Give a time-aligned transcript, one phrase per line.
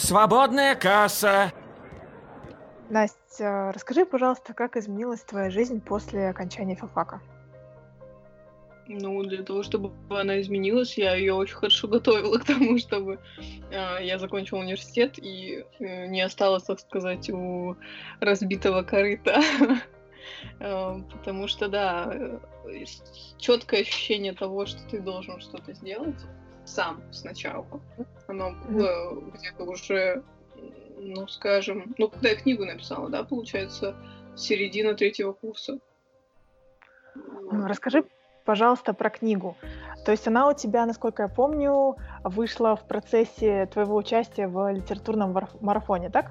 [0.00, 1.52] Свободная касса.
[2.88, 7.20] Настя, расскажи, пожалуйста, как изменилась твоя жизнь после окончания филфака?
[8.88, 13.20] Ну, для того, чтобы она изменилась, я ее очень хорошо готовила к тому, чтобы
[13.70, 17.76] э, я закончила университет и э, не осталась, так сказать, у
[18.20, 19.40] разбитого корыта.
[20.60, 22.38] Э, потому что, да, э,
[23.38, 26.20] четкое ощущение того, что ты должен что-то сделать
[26.64, 27.66] сам сначала.
[28.30, 30.22] Оно было где-то уже,
[30.98, 33.96] ну, скажем, ну, когда я книгу написала, да, получается,
[34.36, 35.78] середина третьего курса.
[37.14, 38.04] Ну, расскажи,
[38.44, 39.56] пожалуйста, про книгу.
[40.04, 45.36] То есть она у тебя, насколько я помню, вышла в процессе твоего участия в литературном
[45.60, 46.30] марафоне, так?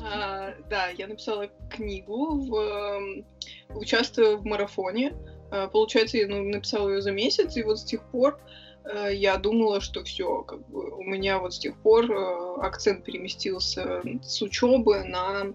[0.00, 3.24] А, да, я написала книгу, в,
[3.68, 5.14] участвую в марафоне.
[5.50, 8.40] А, получается, я ну, написала ее за месяц, и вот с тех пор
[9.10, 14.02] я думала, что все, как бы у меня вот с тех пор а, акцент переместился
[14.22, 15.54] с учебы на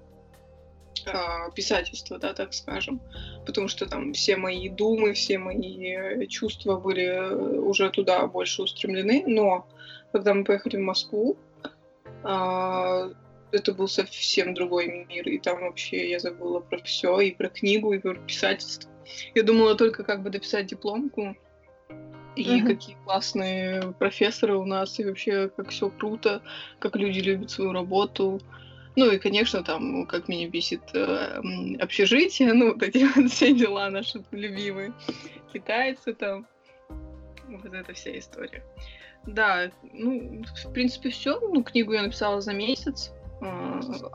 [1.05, 3.01] а, писательство, да, так скажем.
[3.45, 9.23] Потому что там все мои думы, все мои чувства были уже туда больше устремлены.
[9.27, 9.67] Но
[10.11, 11.37] когда мы поехали в Москву,
[12.23, 13.09] а,
[13.51, 17.93] это был совсем другой мир, и там вообще я забыла про все, и про книгу,
[17.93, 18.91] и про писательство.
[19.35, 21.35] Я думала только, как бы дописать дипломку,
[22.37, 22.67] и uh-huh.
[22.67, 26.41] какие классные профессоры у нас, и вообще как все круто,
[26.79, 28.39] как люди любят свою работу.
[28.95, 31.41] Ну и, конечно, там, как меня бесит э,
[31.79, 34.93] общежитие, ну, вот эти вот все дела наши любимые.
[35.53, 36.47] Китайцы там.
[37.47, 38.63] Вот эта вся история.
[39.25, 41.39] Да, ну, в принципе, все.
[41.39, 43.11] Ну, книгу я написала за месяц.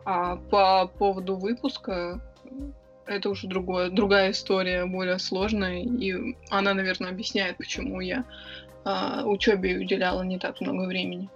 [0.04, 2.20] А по поводу выпуска
[3.06, 8.24] это уже другое, другая история, более сложная, и она, наверное, объясняет, почему я
[8.84, 11.28] а, учебе уделяла не так много времени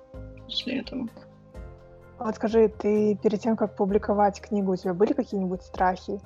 [0.44, 1.08] после этого.
[2.18, 6.20] Вот скажи, ты перед тем, как публиковать книгу, у тебя были какие-нибудь страхи?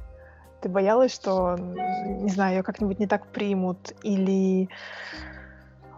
[0.61, 4.69] Ты боялась, что, не знаю, ее как-нибудь не так примут или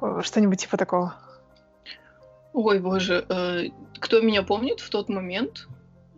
[0.01, 1.15] э, что-нибудь типа такого?
[2.53, 5.67] Ой, боже, э, кто меня помнит в тот момент?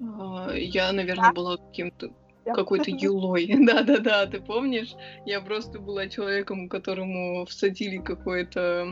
[0.01, 2.11] Э, я, наверное, была каким-то
[2.44, 3.47] какой-то юлой.
[3.66, 4.94] Да-да-да, ты помнишь?
[5.27, 8.87] Я просто была человеком, которому всадили какой-то,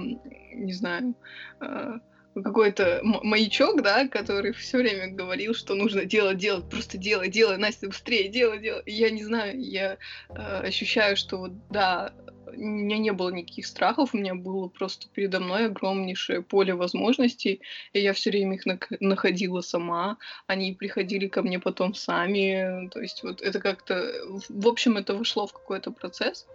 [0.54, 1.14] не знаю,
[1.60, 1.98] э,
[2.34, 7.88] какой-то маячок, да, который все время говорил, что нужно делать, делать, просто делай, делай, Настя,
[7.88, 8.82] быстрее, делай, делай.
[8.86, 9.98] Я не знаю, я
[10.30, 12.12] э, ощущаю, что вот, да,
[12.56, 17.60] меня не было никаких страхов, у меня было просто передо мной огромнейшее поле возможностей,
[17.92, 18.62] и я все время их
[19.00, 24.12] находила сама, они приходили ко мне потом сами, то есть вот это как-то,
[24.48, 26.46] в общем, это вышло в какой-то процесс,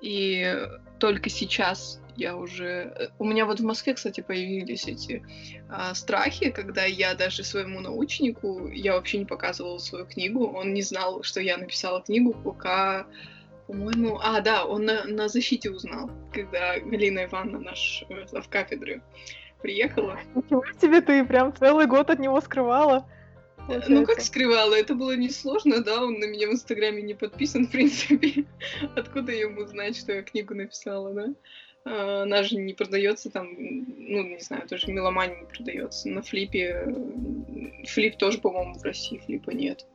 [0.00, 0.56] и
[0.98, 2.64] только сейчас я уже...
[2.64, 5.24] Э, у меня вот в Москве, кстати, появились эти
[5.68, 10.82] а, страхи, когда я даже своему научнику, я вообще не показывала свою книгу, он не
[10.82, 13.06] знал, что я написала книгу, пока
[13.70, 19.00] по-моему, а, да, он на, на защите узнал, когда Галина Ивановна, наш э, в кафедры,
[19.62, 20.18] приехала.
[20.34, 23.06] Ничего себе, ты прям целый год от него скрывала.
[23.56, 23.92] Получается.
[23.92, 24.74] Ну, как скрывала?
[24.74, 28.44] Это было несложно, да, он на меня в Инстаграме не подписан, в принципе.
[28.96, 31.26] Откуда ему знать, что я книгу написала, да?
[31.84, 36.08] А, она же не продается там, ну, не знаю, тоже меломания не продается.
[36.08, 36.92] На флипе,
[37.86, 39.86] флип тоже, по-моему, в России флипа нет.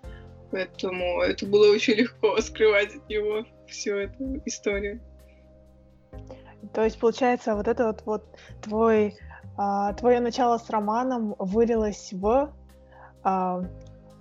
[0.55, 5.01] Поэтому это было очень легко скрывать от него всю эту историю.
[6.73, 9.17] То есть, получается, вот это вот, вот твой,
[9.57, 12.53] а, твое начало с романом вылилось в
[13.23, 13.63] а,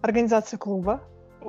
[0.02, 1.02] организацию клуба.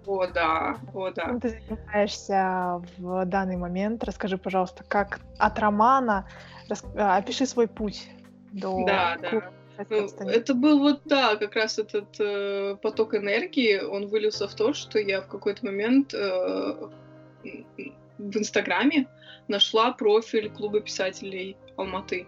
[0.05, 1.23] О, да, о, да.
[1.23, 4.03] Чем ты занимаешься в данный момент?
[4.03, 6.29] Расскажи, пожалуйста, как от романа,
[6.69, 6.83] рас...
[6.95, 8.07] А, опиши свой путь
[8.51, 9.41] до да, клуба.
[9.41, 9.64] Да.
[9.89, 14.73] Ну, это был вот, да, как раз этот э, поток энергии, он вылился в то,
[14.73, 16.89] что я в какой-то момент э,
[18.17, 19.07] в Инстаграме
[19.47, 22.25] нашла профиль клуба писателей Алматы.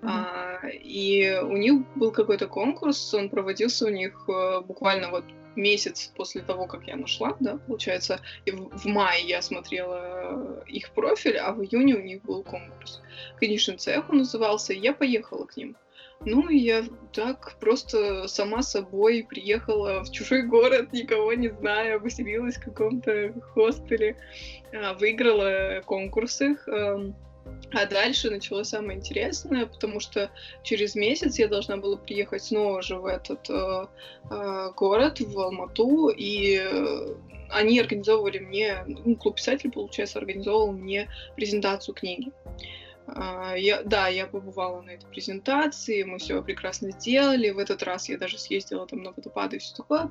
[0.00, 0.08] Mm-hmm.
[0.08, 5.24] А, и у них был какой-то конкурс, он проводился у них э, буквально вот
[5.56, 10.90] месяц после того, как я нашла, да, получается, и в, в мае я смотрела их
[10.92, 13.02] профиль, а в июне у них был конкурс.
[13.40, 15.76] Конечный цех он назывался, и я поехала к ним.
[16.24, 22.56] Ну, и я так просто сама собой приехала в чужой город, никого не зная, поселилась
[22.56, 24.16] в каком-то хостеле,
[24.72, 26.56] а, выиграла конкурсы.
[26.66, 27.14] Эм,
[27.72, 30.30] а дальше началось самое интересное, потому что
[30.62, 33.86] через месяц я должна была приехать снова же в этот э,
[34.30, 37.14] э, город, в Алмату, и э,
[37.50, 42.32] они организовывали мне, ну, клуб писателей, получается, организовывал мне презентацию книги.
[43.14, 47.50] А, я, да, я побывала на этой презентации, мы все прекрасно сделали.
[47.50, 50.10] В этот раз я даже съездила там на водопады и все такое.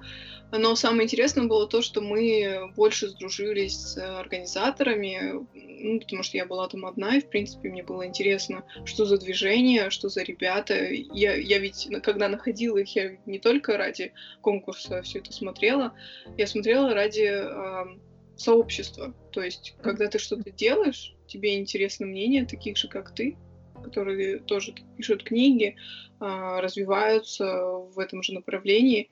[0.51, 6.45] Но самое интересное было то, что мы больше сдружились с организаторами, ну, потому что я
[6.45, 10.75] была там одна, и, в принципе, мне было интересно, что за движение, что за ребята.
[10.89, 15.93] Я, я ведь, когда находила их, я не только ради конкурса все это смотрела,
[16.37, 17.97] я смотрела ради э,
[18.37, 19.13] сообщества.
[19.31, 23.37] То есть, когда ты что-то делаешь, тебе интересно мнение таких же, как ты,
[23.83, 25.75] которые тоже пишут книги,
[26.19, 29.09] а, развиваются в этом же направлении.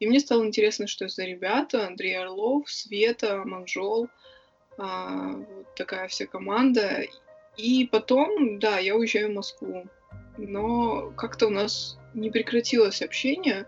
[0.00, 1.86] И мне стало интересно, что это за ребята.
[1.86, 4.08] Андрей Орлов, Света, Манжол,
[4.76, 7.04] а, вот такая вся команда.
[7.56, 9.86] И потом, да, я уезжаю в Москву.
[10.36, 13.66] Но как-то у нас не прекратилось общение.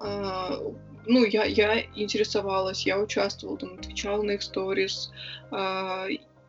[0.00, 0.58] А,
[1.06, 5.12] ну, я, я интересовалась, я участвовала, там, отвечала на их сторис.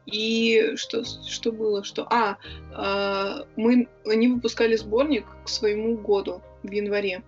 [0.05, 1.83] И что, что было?
[1.83, 2.37] Что, а,
[2.75, 7.23] э, мы, они выпускали сборник к своему году в январе.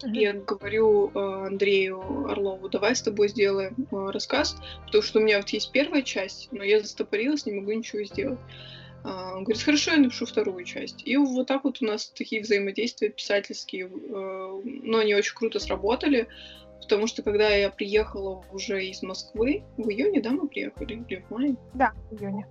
[0.00, 0.14] Uh-huh.
[0.14, 4.56] Я говорю э, Андрею Орлову, давай с тобой сделаем э, рассказ,
[4.86, 8.38] потому что у меня вот есть первая часть, но я застопорилась, не могу ничего сделать.
[9.04, 11.06] Uh, он говорит, хорошо, я напишу вторую часть.
[11.06, 13.90] И вот так вот у нас такие взаимодействия писательские, э,
[14.64, 16.28] но они очень круто сработали.
[16.88, 21.04] Потому что когда я приехала уже из Москвы, в июне, да, мы приехали?
[21.06, 21.54] Или в мае?
[21.74, 22.46] Да, в июне.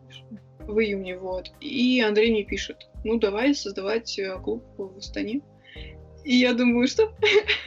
[0.60, 1.52] В июне, вот.
[1.60, 5.42] И Андрей мне пишет, ну давай создавать э, клуб в Астане.
[6.24, 7.12] И я думаю, что...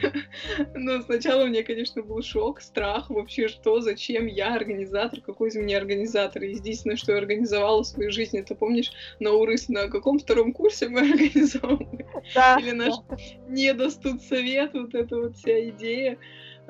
[0.75, 5.55] Но сначала у меня, конечно, был шок, страх, вообще что, зачем я организатор, какой из
[5.55, 6.43] меня организатор.
[6.43, 10.87] Единственное, что я организовала в своей жизни, это помнишь, на УРЫС на каком втором курсе
[10.87, 12.05] мы организовали?
[12.33, 12.59] Да.
[12.61, 13.17] Или наш да.
[13.49, 16.17] недостудсовет, вот эта вот вся идея.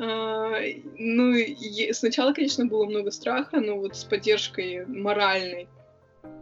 [0.04, 0.60] А,
[0.98, 1.36] ну,
[1.92, 5.68] сначала, конечно, было много страха, но вот с поддержкой моральной,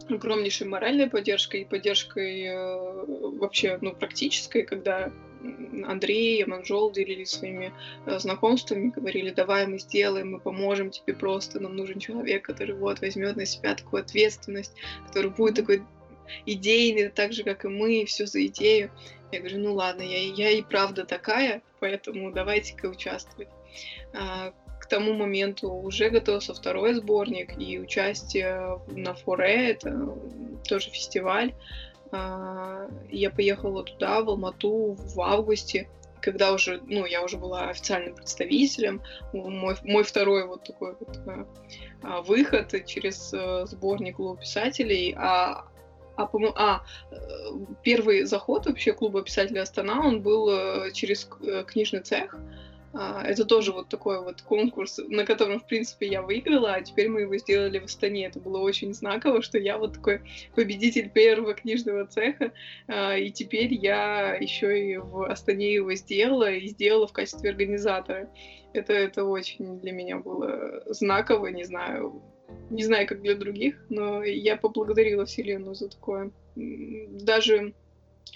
[0.08, 3.04] огромнейшей моральной поддержкой и поддержкой э,
[3.38, 5.12] вообще, ну, практической, когда
[5.86, 7.74] Андрей и Манжол делились своими
[8.06, 13.02] э, знакомствами, говорили, давай мы сделаем, мы поможем тебе просто, нам нужен человек, который вот
[13.02, 14.72] возьмет на себя такую ответственность,
[15.08, 15.82] который будет такой
[16.46, 18.90] идейный, так же, как и мы, все за идею.
[19.32, 23.48] Я говорю, ну ладно, я, я и правда такая, поэтому давайте-ка участвовать.
[24.12, 30.16] А, к тому моменту уже готовился второй сборник и участие на Форе, это
[30.68, 31.54] тоже фестиваль.
[32.12, 35.88] А, я поехала туда, в Алмату, в августе,
[36.20, 39.02] когда уже, ну, я уже была официальным представителем,
[39.32, 41.18] мой, мой второй вот такой вот
[42.02, 45.66] а, выход через а, сборник клуба писателей, а
[46.20, 47.16] а, по а, э,
[47.82, 52.36] первый заход вообще клуба писателей Астана, он был э, через э, книжный цех.
[52.92, 57.08] А, это тоже вот такой вот конкурс, на котором, в принципе, я выиграла, а теперь
[57.08, 58.26] мы его сделали в Астане.
[58.26, 60.22] Это было очень знаково, что я вот такой
[60.54, 62.52] победитель первого книжного цеха,
[62.88, 68.28] а, и теперь я еще и в Астане его сделала, и сделала в качестве организатора.
[68.72, 72.22] Это, это очень для меня было знаково, не знаю,
[72.70, 76.30] не знаю, как для других, но я поблагодарила Вселенную за такое.
[76.54, 77.74] Даже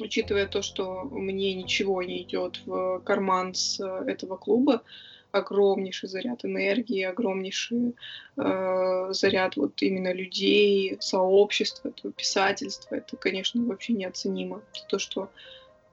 [0.00, 4.82] учитывая то, что мне ничего не идет в карман с э, этого клуба,
[5.31, 7.94] огромнейший заряд энергии, огромнейший
[8.37, 12.96] э, заряд вот именно людей, сообщества, этого писательства.
[12.96, 14.62] Это, конечно, вообще неоценимо.
[14.72, 15.31] Это то, что,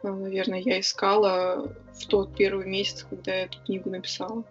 [0.03, 4.44] э, наверное, я искала в тот первый месяц, когда я эту книгу написала,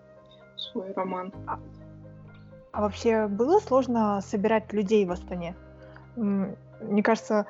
[0.57, 1.33] свой роман.
[2.73, 5.57] А а вообще было сложно собирать людей в Астане?
[6.17, 7.47] Мне кажется,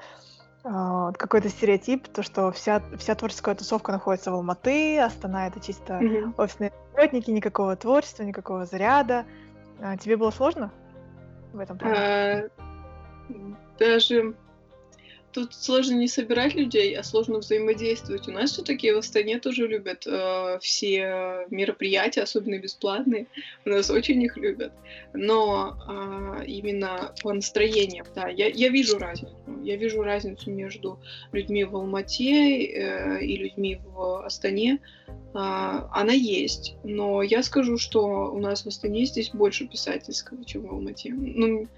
[0.64, 5.94] а, какой-то стереотип, то, что вся, вся творческая тусовка находится в Алматы, Астана— это чисто
[5.94, 6.34] mm-hmm.
[6.36, 9.24] офисные работники, никакого творчества, никакого заряда.
[9.80, 10.70] А тебе было сложно
[11.52, 11.96] в этом плане?
[11.96, 12.50] А,
[13.78, 14.34] даже
[15.32, 18.28] тут сложно не собирать людей, а сложно взаимодействовать.
[18.28, 23.26] У нас все-таки в Астане тоже любят э, все мероприятия, особенно бесплатные.
[23.64, 24.72] У нас очень их любят.
[25.12, 29.34] Но э, именно по настроениям, да, я, я вижу разницу.
[29.62, 30.98] Я вижу разницу между
[31.32, 34.80] людьми в Алмате э, и людьми в Астане.
[35.08, 36.76] Э, она есть.
[36.84, 41.12] Но я скажу, что у нас в Астане здесь больше писательского, чем в Алмате.
[41.14, 41.68] Ну,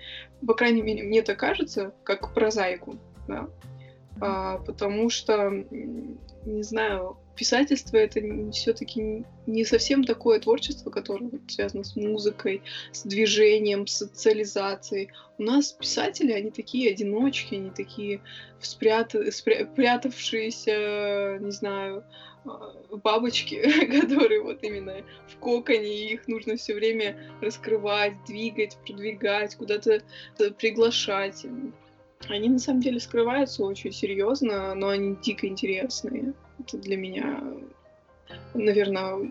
[0.47, 2.99] по крайней мере, мне так кажется, как прозаику
[3.32, 3.48] да.
[4.20, 5.50] А, потому что,
[6.44, 8.20] не знаю, писательство это
[8.52, 12.62] все-таки не совсем такое творчество, которое вот связано с музыкой,
[12.92, 15.10] с движением, с социализацией.
[15.38, 18.20] У нас писатели, они такие одиночки, они такие
[18.60, 19.14] спрят...
[19.30, 22.04] спрятавшиеся, не знаю,
[22.44, 23.62] а, бабочки,
[24.00, 24.96] которые вот именно
[25.28, 30.02] в коконе, их нужно все время раскрывать, двигать, продвигать, куда-то
[30.38, 31.46] э, приглашать.
[32.28, 36.34] Они на самом деле скрываются очень серьезно, но они дико интересные.
[36.60, 37.42] Это для меня,
[38.54, 39.28] наверное,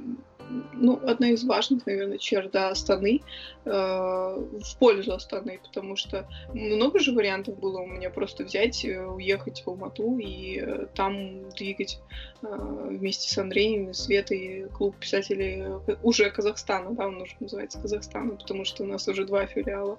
[0.73, 3.21] ну, одна из важных, наверное, черт да, Астаны
[3.65, 9.05] э, в пользу Астаны, потому что много же вариантов было у меня просто взять, э,
[9.05, 11.99] уехать в Алмату и э, там двигать
[12.41, 12.47] э,
[12.89, 18.35] вместе с Андреем и Светой клуб писателей э, уже Казахстана, да, он уже называется Казахстана,
[18.35, 19.97] потому что у нас уже два филиала.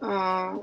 [0.00, 0.60] А,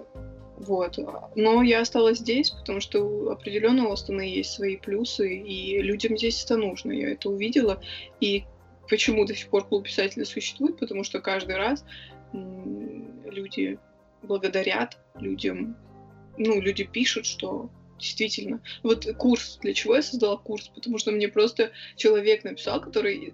[0.58, 0.98] вот.
[1.36, 6.58] Но я осталась здесь, потому что у Астаны есть свои плюсы, и людям здесь это
[6.58, 6.92] нужно.
[6.92, 7.82] Я это увидела.
[8.20, 8.44] И
[8.90, 11.86] почему до сих пор клуб писателей существует, потому что каждый раз
[12.34, 13.78] люди
[14.24, 15.78] благодарят людям,
[16.38, 18.62] ну, люди пишут, что действительно.
[18.84, 20.70] Вот курс, для чего я создала курс?
[20.70, 23.34] Потому что мне просто человек написал, который,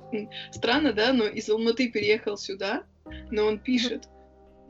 [0.51, 2.83] странно, да, но из Алматы переехал сюда,
[3.31, 4.07] но он пишет.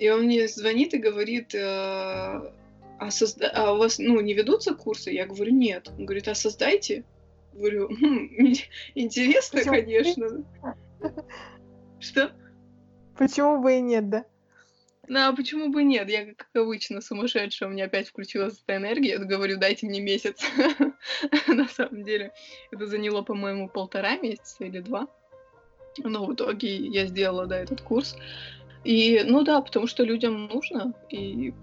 [0.03, 3.49] И он мне звонит и говорит, э, а, созда...
[3.55, 5.11] а у вас, ну, не ведутся курсы?
[5.11, 5.87] Я говорю, нет.
[5.97, 7.05] Он говорит, а создайте.
[7.53, 8.29] Говорю, хм,
[8.95, 9.73] интересно, Почему?
[9.73, 10.45] конечно.
[12.01, 12.33] Что?
[13.17, 14.25] Почему бы и нет, да?
[15.07, 16.09] Ну, а почему бы нет?
[16.09, 19.11] Я, как обычно, сумасшедшая, у меня опять включилась эта энергия.
[19.11, 20.43] Я говорю, дайте мне месяц.
[21.47, 22.33] На самом деле,
[22.71, 25.07] это заняло, по-моему, полтора месяца или два.
[25.99, 28.17] Но в итоге я сделала, да, этот курс.
[28.83, 31.53] И, ну да, потому что людям нужно, и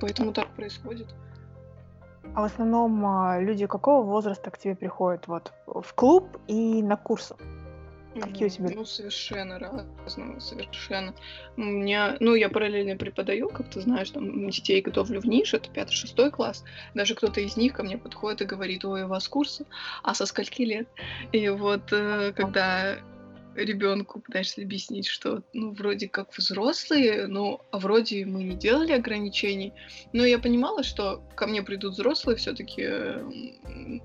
[0.00, 1.08] поэтому так происходит.
[2.34, 6.96] А в основном а, люди какого возраста к тебе приходят вот в клуб и на
[6.96, 7.34] курсы?
[8.20, 8.70] Какие у тебя?
[8.74, 11.14] Ну, совершенно разного, совершенно.
[11.56, 15.68] У меня, ну, я параллельно преподаю, как ты знаешь, там, детей готовлю в нише, это
[15.70, 16.64] пятый, шестой класс.
[16.94, 19.66] Даже кто-то из них ко мне подходит и говорит, ой, у вас курсы,
[20.02, 20.88] а со скольки лет?
[21.32, 22.96] И вот, э, когда
[23.56, 29.72] ребенку пытаешься объяснить, что, ну, вроде как взрослые, но а вроде мы не делали ограничений.
[30.12, 32.86] Но я понимала, что ко мне придут взрослые все-таки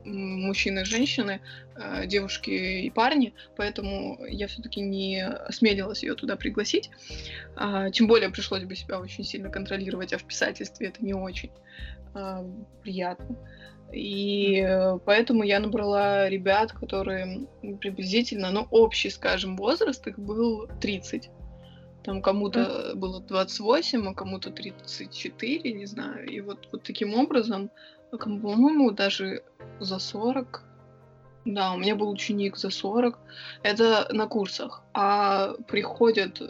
[0.05, 1.41] мужчины и женщины,
[1.75, 6.89] э, девушки и парни, поэтому я все-таки не осмелилась ее туда пригласить.
[7.55, 11.51] А, тем более пришлось бы себя очень сильно контролировать, а в писательстве это не очень
[12.13, 12.45] а,
[12.81, 13.37] приятно.
[13.93, 17.47] И э, поэтому я набрала ребят, которые
[17.79, 21.29] приблизительно, ну, общий, скажем, возраст их был 30.
[22.03, 26.27] Там кому-то было 28, а кому-то 34, не знаю.
[26.27, 27.69] И вот, вот таким образом,
[28.11, 29.43] по-моему, даже
[29.79, 30.63] за 40
[31.45, 33.17] да, у меня был ученик за 40.
[33.63, 34.83] Это на курсах.
[34.93, 36.47] А приходят э,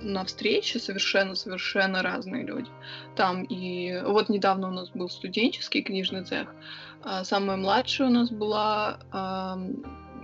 [0.00, 2.70] на встречи совершенно-совершенно разные люди.
[3.16, 4.00] Там и...
[4.04, 6.54] Вот недавно у нас был студенческий книжный цех.
[7.02, 8.98] А самая младшая у нас была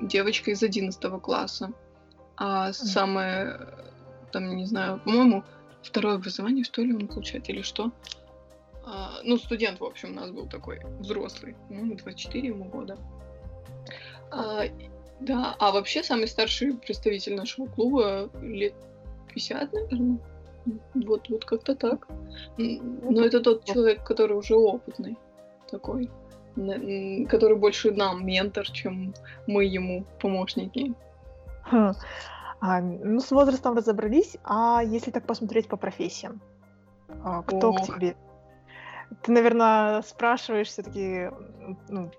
[0.02, 1.72] девочка из 11 класса.
[2.36, 3.68] А самая...
[4.32, 5.44] Там, не знаю, по-моему,
[5.82, 7.92] второе образование, что ли, он получает, или что?
[8.84, 11.56] А, ну, студент, в общем, у нас был такой взрослый.
[11.70, 12.98] Ну, 24 ему года.
[14.30, 14.64] А,
[15.20, 18.74] да, а вообще самый старший представитель нашего клуба лет
[19.28, 20.18] 50, наверное.
[20.94, 22.08] Вот, вот как-то так.
[22.56, 25.16] Но это тот человек, который уже опытный
[25.70, 26.10] такой,
[27.28, 29.14] который больше нам ментор, чем
[29.46, 30.94] мы ему помощники.
[31.70, 31.92] Хм.
[32.60, 36.40] А, ну, с возрастом разобрались, а если так посмотреть по профессиям,
[37.22, 37.76] а, кто Ох.
[37.76, 38.16] к тебе?
[39.22, 41.30] Ты, наверное, спрашиваешь все-таки,
[41.88, 42.10] ну,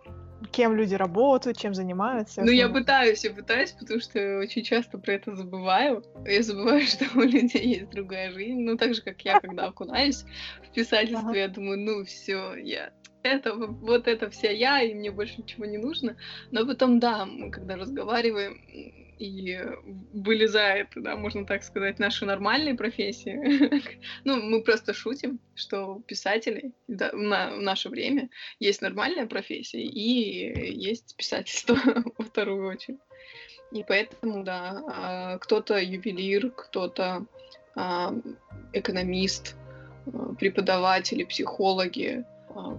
[0.51, 2.41] кем люди работают, чем занимаются.
[2.43, 6.03] Ну, я пытаюсь, я пытаюсь, потому что очень часто про это забываю.
[6.25, 8.61] Я забываю, что у людей есть другая жизнь.
[8.61, 10.25] Ну, так же, как я, когда окунаюсь
[10.63, 12.91] в писательство, я думаю, ну, все, я
[13.23, 16.15] это, вот это вся я, и мне больше ничего не нужно.
[16.51, 18.61] Но потом, да, мы когда разговариваем,
[19.19, 19.59] и
[20.13, 23.81] вылезает, да, можно так сказать, наши нормальные профессии.
[24.23, 29.81] ну, мы просто шутим, что у писателей да, на, в наше время есть нормальная профессия
[29.81, 31.77] и есть писательство
[32.17, 32.99] во вторую очередь.
[33.71, 37.25] И поэтому, да, а, кто-то ювелир, кто-то
[37.75, 38.13] а,
[38.73, 39.55] экономист,
[40.05, 42.25] а, преподаватели, психологи,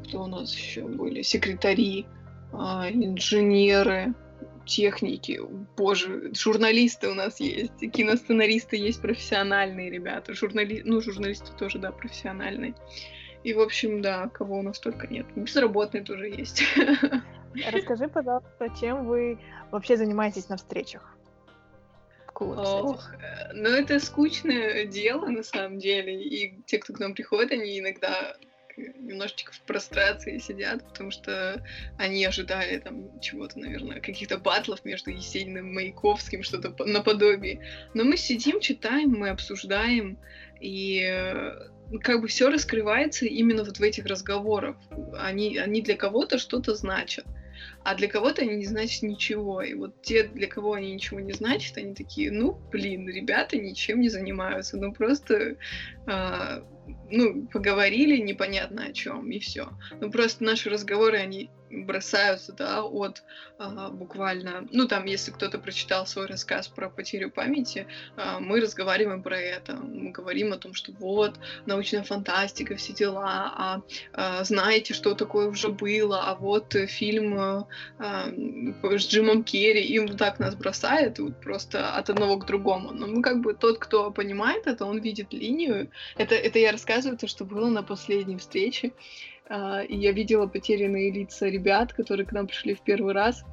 [0.09, 2.05] кто у нас еще были, секретари,
[2.53, 4.15] инженеры,
[4.69, 5.41] техники,
[5.77, 10.83] боже, журналисты у нас есть, киносценаристы есть профессиональные ребята, журнали...
[10.85, 12.75] ну, журналисты тоже, да, профессиональные.
[13.45, 15.27] И, в общем, да, кого у нас только нет.
[15.35, 16.63] Безработные тоже есть.
[17.73, 19.39] Расскажи, пожалуйста, чем вы
[19.71, 21.17] вообще занимаетесь на встречах?
[22.35, 27.51] Ох, э, ну это скучное дело на самом деле, и те, кто к нам приходит,
[27.51, 28.37] они иногда
[28.79, 31.63] немножечко в прострации сидят, потому что
[31.97, 37.61] они ожидали там чего-то, наверное, каких-то батлов между Есениным и Маяковским, что-то наподобие.
[37.95, 40.19] Но мы сидим, читаем, мы обсуждаем,
[40.61, 41.71] и э,
[42.03, 44.77] как бы все раскрывается именно вот в этих разговорах.
[45.19, 47.27] Они, они для кого-то что-то значат
[47.85, 49.63] а для кого-то они не значат ничего.
[49.63, 54.01] И вот те, для кого они ничего не значат, они такие, ну, блин, ребята ничем
[54.01, 55.57] не занимаются, ну, просто
[56.07, 56.63] э,
[57.11, 59.71] ну, поговорили непонятно о чем, и все.
[60.01, 63.23] Ну, просто наши разговоры, они бросаются, да, от
[63.59, 69.23] а, буквально, ну, там, если кто-то прочитал свой рассказ про потерю памяти, а, мы разговариваем
[69.23, 71.35] про это, мы говорим о том, что вот,
[71.67, 73.83] научная фантастика, все дела, а,
[74.13, 77.67] а знаете, что такое уже было, а вот фильм а,
[77.99, 82.93] с Джимом Керри, и вот так нас бросает, вот просто от одного к другому.
[82.93, 87.19] Но мы как бы, тот, кто понимает это, он видит линию, это, это я рассказываю
[87.19, 88.93] то, что было на последней встрече.
[89.49, 93.45] Uh, и я видела потерянные лица ребят, которые к нам пришли в первый раз.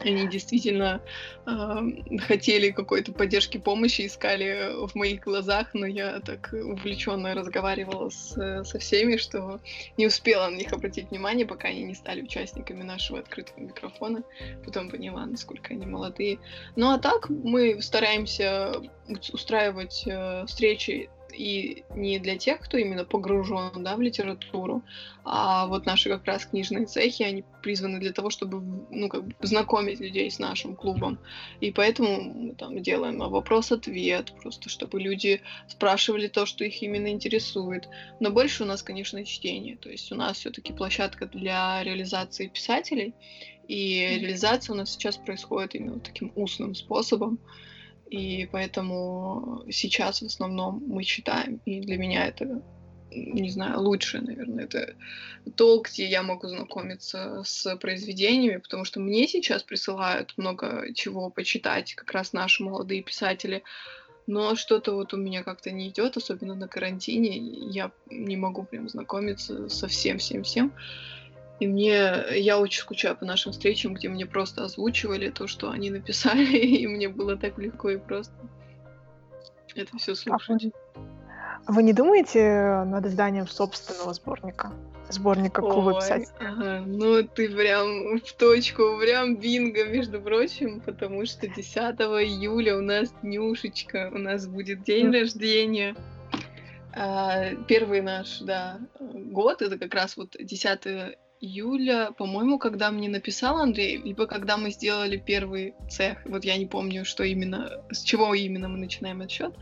[0.00, 1.00] Они действительно
[1.46, 8.64] э, хотели какой-то поддержки, помощи, искали в моих глазах, но я так увлеченно разговаривала с,
[8.64, 9.60] со всеми, что
[9.96, 14.22] не успела на них обратить внимание, пока они не стали участниками нашего открытого микрофона.
[14.64, 16.38] Потом поняла, насколько они молодые.
[16.74, 18.72] Ну а так мы стараемся
[19.32, 24.82] устраивать э, встречи и не для тех, кто именно погружен да, в литературу,
[25.24, 28.60] а вот наши как раз книжные цехи, они призваны для того, чтобы
[28.90, 31.18] ну, как бы знакомить людей с нашим клубом.
[31.60, 37.88] И поэтому мы там делаем вопрос-ответ, просто чтобы люди спрашивали то, что их именно интересует.
[38.20, 39.76] Но больше у нас, конечно, чтение.
[39.76, 43.14] То есть у нас все-таки площадка для реализации писателей,
[43.68, 47.38] и реализация у нас сейчас происходит именно таким устным способом.
[48.12, 51.62] И поэтому сейчас в основном мы читаем.
[51.64, 52.62] И для меня это,
[53.10, 54.94] не знаю, лучше, наверное, это
[55.56, 61.94] то, где я могу знакомиться с произведениями, потому что мне сейчас присылают много чего почитать,
[61.94, 63.62] как раз наши молодые писатели.
[64.26, 67.38] Но что-то вот у меня как-то не идет, особенно на карантине.
[67.38, 70.70] Я не могу прям знакомиться со всем-всем-всем.
[71.62, 75.90] И мне, я очень скучаю по нашим встречам, где мне просто озвучивали то, что они
[75.90, 78.34] написали, и мне было так легко и просто
[79.76, 80.72] это все слушать.
[81.64, 84.72] А вы не думаете над изданием собственного сборника?
[85.08, 86.34] Сборника клуба писателей?
[86.40, 92.80] Ага, ну ты прям в точку, прям бинго, между прочим, потому что 10 июля у
[92.80, 95.20] нас днюшечка, у нас будет день mm.
[95.20, 95.94] рождения.
[96.92, 103.58] А, первый наш, да, год, это как раз вот 10 июля, по-моему, когда мне написал
[103.58, 106.18] Андрей, либо когда мы сделали первый цех.
[106.24, 109.52] Вот я не помню, что именно, с чего именно мы начинаем отсчет.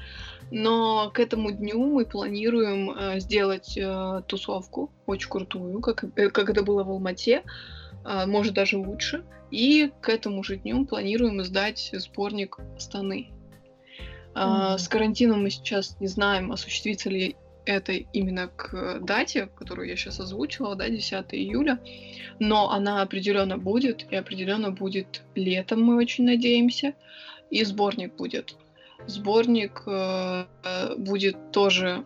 [0.51, 6.51] Но к этому дню мы планируем э, сделать э, тусовку очень крутую, как, э, как
[6.51, 7.45] это было в Алмате,
[8.05, 9.25] э, может даже лучше.
[9.51, 13.31] И к этому же дню планируем издать сборник «Станы».
[14.35, 14.79] Mm-hmm.
[14.79, 17.37] С карантином мы сейчас не знаем, осуществится ли
[17.71, 21.79] это именно к дате, которую я сейчас озвучила, да, 10 июля,
[22.39, 26.95] но она определенно будет, и определенно будет летом, мы очень надеемся,
[27.51, 28.57] и сборник будет.
[29.07, 30.45] Сборник э,
[30.97, 32.05] будет тоже,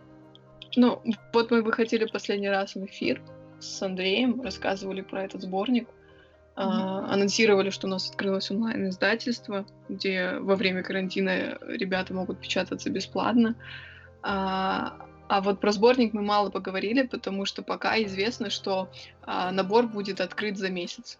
[0.75, 1.01] ну,
[1.33, 3.21] вот мы бы хотели последний раз в эфир
[3.59, 5.87] с Андреем, рассказывали про этот сборник,
[6.55, 6.61] mm-hmm.
[6.61, 13.55] э, анонсировали, что у нас открылось онлайн-издательство, где во время карантина ребята могут печататься бесплатно.
[14.21, 18.89] А, а вот про сборник мы мало поговорили, потому что пока известно, что
[19.23, 21.17] а, набор будет открыт за месяц.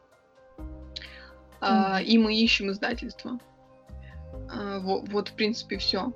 [1.62, 3.40] А, и мы ищем издательство.
[4.50, 6.14] А, вот, вот, в принципе, все.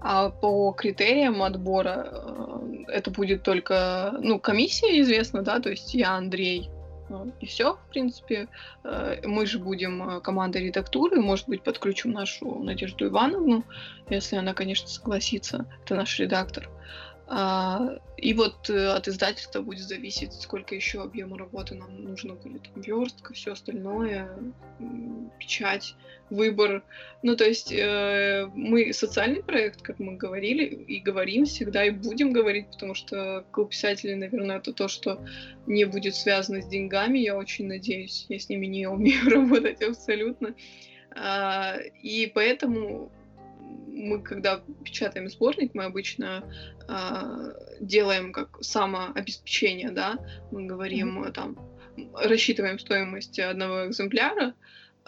[0.00, 6.12] А по критериям отбора э, это будет только, ну, комиссия известна, да, то есть я,
[6.12, 6.70] Андрей,
[7.08, 8.48] э, и все, в принципе.
[8.84, 13.64] Э, мы же будем командой редактуры, может быть, подключим нашу Надежду Ивановну,
[14.08, 15.66] если она, конечно, согласится.
[15.84, 16.70] Это наш редактор.
[17.30, 22.62] А, и вот э, от издательства будет зависеть, сколько еще объема работы нам нужно будет.
[22.74, 24.30] Верстка, все остальное,
[25.38, 25.94] печать,
[26.30, 26.82] выбор.
[27.22, 32.32] Ну, то есть э, мы социальный проект, как мы говорили, и говорим всегда, и будем
[32.32, 35.22] говорить, потому что клуб писателей, наверное, это то, что
[35.66, 38.24] не будет связано с деньгами, я очень надеюсь.
[38.30, 40.54] Я с ними не умею работать абсолютно.
[41.10, 43.12] А, и поэтому
[43.98, 46.44] мы, когда печатаем сборник, мы обычно
[46.88, 50.18] э, делаем как самообеспечение, да,
[50.50, 51.32] мы говорим mm-hmm.
[51.32, 51.58] там,
[52.14, 54.54] рассчитываем стоимость одного экземпляра,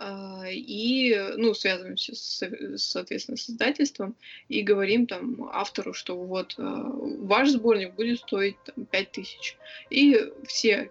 [0.03, 2.43] а, и, ну, связываемся, с,
[2.77, 4.17] соответственно, с издательством
[4.49, 9.59] и говорим там автору, что вот а, ваш сборник будет стоить там, 5 тысяч.
[9.91, 10.91] И все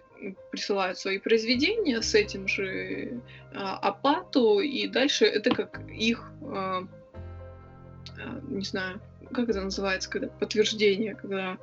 [0.52, 3.20] присылают свои произведения с этим же
[3.52, 6.30] а, оплату, и дальше это как их,
[8.48, 9.00] не знаю,
[9.32, 11.58] как это называется, когда подтверждение, когда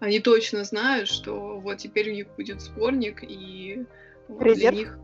[0.00, 3.84] они точно знают, что вот теперь у них будет сборник, и
[4.28, 4.98] вот для них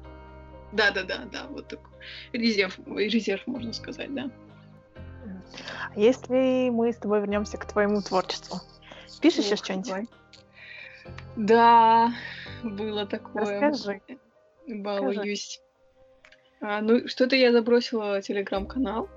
[0.72, 1.90] да, да, да, да, вот такой
[2.32, 4.30] резерв, резерв, можно сказать, да.
[5.94, 8.60] Если мы с тобой вернемся к твоему творчеству,
[9.20, 10.08] пишешь еще что-нибудь?
[11.36, 12.12] Да,
[12.62, 13.60] было такое.
[13.60, 14.00] Расскажи.
[14.66, 15.60] Балуюсь.
[16.60, 19.08] А, ну, что-то я забросила телеграм-канал.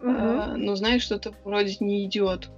[0.00, 0.10] Угу.
[0.10, 2.48] А, ну, знаешь, что-то вроде не идет.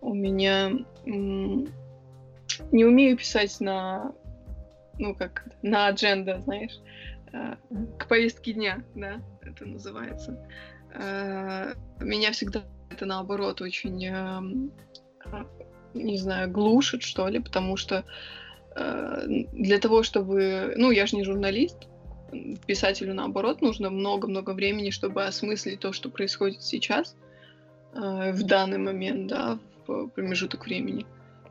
[0.00, 0.72] У меня
[1.04, 4.12] не умею писать на,
[4.98, 6.80] ну как, на адженда, знаешь.
[7.32, 7.56] Э,
[7.98, 10.38] к повестке дня, да, это называется.
[10.94, 14.72] Э, меня всегда это наоборот очень, эм,
[15.24, 15.44] э,
[15.94, 18.04] не знаю, глушит, что ли, потому что
[18.74, 20.74] для того, чтобы...
[20.76, 21.88] Ну, я же не журналист,
[22.66, 27.16] писателю, наоборот, нужно много-много времени, чтобы осмыслить то, что происходит сейчас,
[27.92, 31.06] в данный момент, да, в промежуток времени.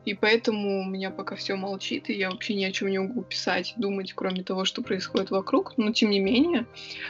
[0.06, 3.22] И поэтому у меня пока все молчит, и я вообще ни о чем не могу
[3.22, 5.76] писать, думать, кроме того, что происходит вокруг.
[5.78, 6.64] Но тем не менее,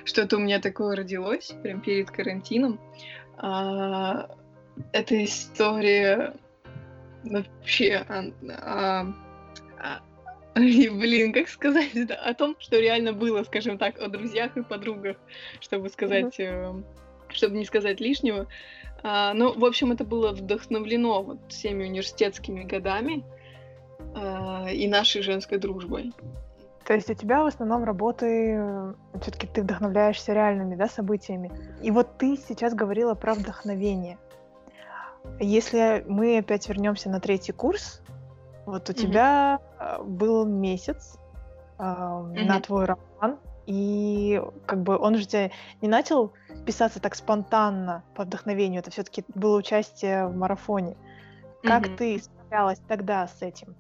[0.05, 2.81] что-то у меня такое родилось, прям перед карантином.
[3.37, 4.31] А,
[4.93, 6.37] эта история
[7.23, 9.13] вообще а,
[9.79, 10.01] а,
[10.57, 15.17] блин, как сказать, да, о том, что реально было, скажем так, о друзьях и подругах,
[15.61, 16.81] чтобы сказать, mm-hmm.
[16.81, 16.83] э,
[17.29, 18.47] чтобы не сказать лишнего.
[19.03, 23.25] А, ну, в общем, это было вдохновлено вот всеми университетскими годами
[24.15, 26.13] а, и нашей женской дружбой.
[26.87, 31.51] То есть у тебя в основном работы, э, все-таки ты вдохновляешься реальными да, событиями.
[31.83, 34.19] И вот ты сейчас говорила про вдохновение.
[35.41, 38.01] Если мы опять вернемся на третий курс,
[38.67, 38.97] вот у mm-hmm.
[38.97, 41.19] тебя э, был месяц
[41.79, 42.45] э, mm-hmm.
[42.45, 45.51] на твой роман, и как бы он же тебя
[45.81, 46.33] не начал
[46.67, 50.97] писаться так спонтанно по вдохновению, это все-таки было участие в марафоне.
[51.63, 51.97] Как mm-hmm.
[51.97, 53.75] ты справлялась тогда с этим?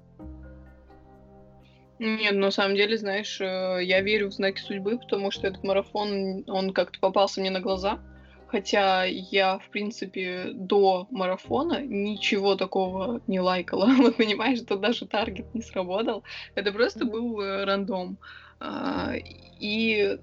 [1.98, 6.44] Нет, на самом деле, знаешь, э, я верю в знаки судьбы, потому что этот марафон,
[6.46, 7.98] он как-то попался мне на глаза.
[8.48, 13.86] Хотя я, в принципе, до марафона ничего такого не лайкала.
[13.98, 16.22] Вот понимаешь, что даже таргет не сработал.
[16.54, 18.18] Это просто был э, рандом.
[18.60, 19.14] А,
[19.60, 20.18] и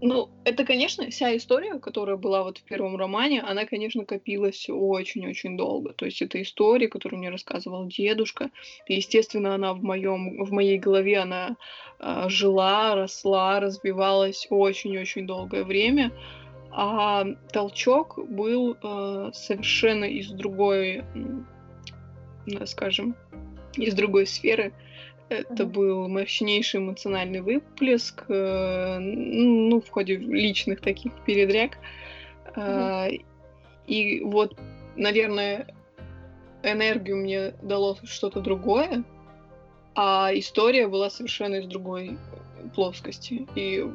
[0.00, 5.56] ну, это, конечно, вся история, которая была вот в первом романе, она, конечно, копилась очень-очень
[5.56, 5.94] долго.
[5.94, 8.50] То есть это история, которую мне рассказывал дедушка.
[8.86, 11.56] И, естественно, она в, моем, в моей голове, она
[12.00, 16.12] э, жила, росла, развивалась очень-очень долгое время.
[16.76, 21.04] А толчок был э, совершенно из другой,
[22.46, 23.14] э, скажем,
[23.74, 24.72] из другой сферы.
[25.28, 31.78] Это был мощнейший эмоциональный выплеск, э, ну, в ходе личных таких передряг.
[32.56, 33.24] Mm-hmm.
[33.86, 34.58] И вот,
[34.96, 35.68] наверное,
[36.64, 39.04] энергию мне дало что-то другое,
[39.94, 42.18] а история была совершенно из другой
[42.74, 43.46] плоскости.
[43.54, 43.86] И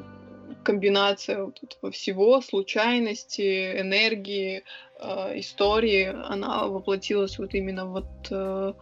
[0.64, 4.64] комбинация вот этого всего, случайности, энергии,
[4.98, 8.72] э, истории, она воплотилась вот именно вот э,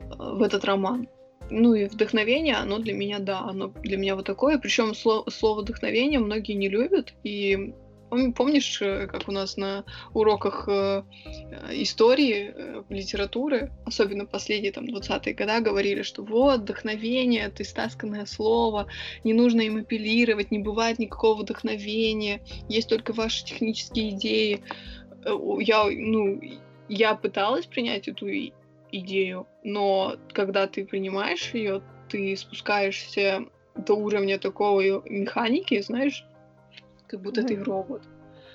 [0.00, 1.08] в этот роман
[1.50, 4.58] ну и вдохновение, оно для меня, да, оно для меня вот такое.
[4.58, 7.12] Причем слово, слово вдохновение многие не любят.
[7.24, 7.74] И
[8.34, 11.02] помнишь, э, как у нас на уроках э,
[11.70, 18.86] истории, э, литературы, особенно последние там 20-е года, говорили, что вот, вдохновение, это истасканное слово,
[19.24, 24.62] не нужно им апеллировать, не бывает никакого вдохновения, есть только ваши технические идеи.
[25.60, 26.40] Я, ну,
[26.88, 28.28] я пыталась принять эту
[28.90, 36.26] идею, но когда ты принимаешь ее, ты спускаешься до уровня такого механики, знаешь,
[37.12, 37.46] как будто mm-hmm.
[37.46, 38.02] ты робот.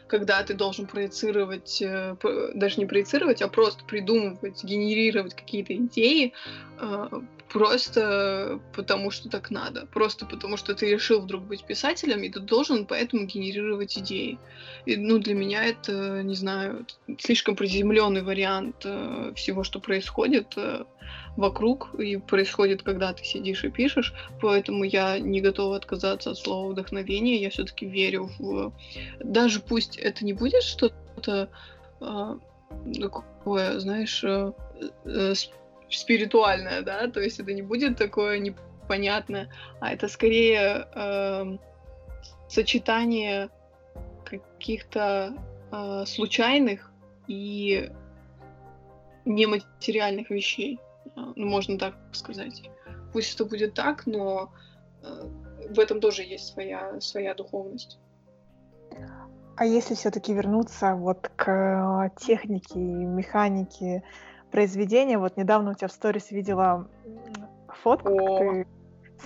[0.08, 2.16] Когда ты должен проецировать, э,
[2.56, 6.34] даже не проецировать, а просто придумывать, генерировать какие-то идеи,
[6.80, 7.08] э,
[7.52, 12.40] просто потому что так надо, просто потому что ты решил вдруг быть писателем, и ты
[12.40, 14.38] должен поэтому генерировать идеи.
[14.86, 16.86] И, ну, для меня это, не знаю,
[17.20, 20.84] слишком приземленный вариант э, всего, что происходит э,
[21.38, 26.72] вокруг и происходит, когда ты сидишь и пишешь, поэтому я не готова отказаться от слова
[26.72, 28.74] вдохновение, я все-таки верю в...
[29.20, 31.50] Даже пусть это не будет что-то
[32.02, 32.36] э,
[33.00, 34.52] такое, знаешь, э,
[35.06, 35.34] э,
[35.90, 41.58] спиритуальное, да, то есть это не будет такое непонятное, а это скорее э,
[42.50, 43.50] сочетание
[44.26, 45.34] каких-то
[45.72, 46.92] э, случайных
[47.28, 47.90] и
[49.26, 50.80] нематериальных вещей,
[51.16, 52.70] ну, можно так сказать.
[53.14, 54.52] Пусть это будет так, но
[55.04, 55.30] э,
[55.70, 58.00] в этом тоже есть своя, своя духовность.
[59.56, 64.04] А если все-таки вернуться вот к технике и механике
[64.52, 66.90] произведения, вот недавно у тебя в сторис видела
[67.82, 68.68] фотку, О, ты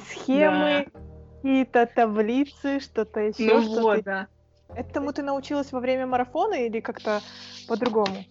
[0.09, 1.01] схемы, да.
[1.35, 3.55] какие-то таблицы, что-то еще.
[3.55, 4.27] Ну что вот, да.
[4.75, 7.21] Этому ты научилась во время марафона или как-то
[7.67, 8.23] по-другому?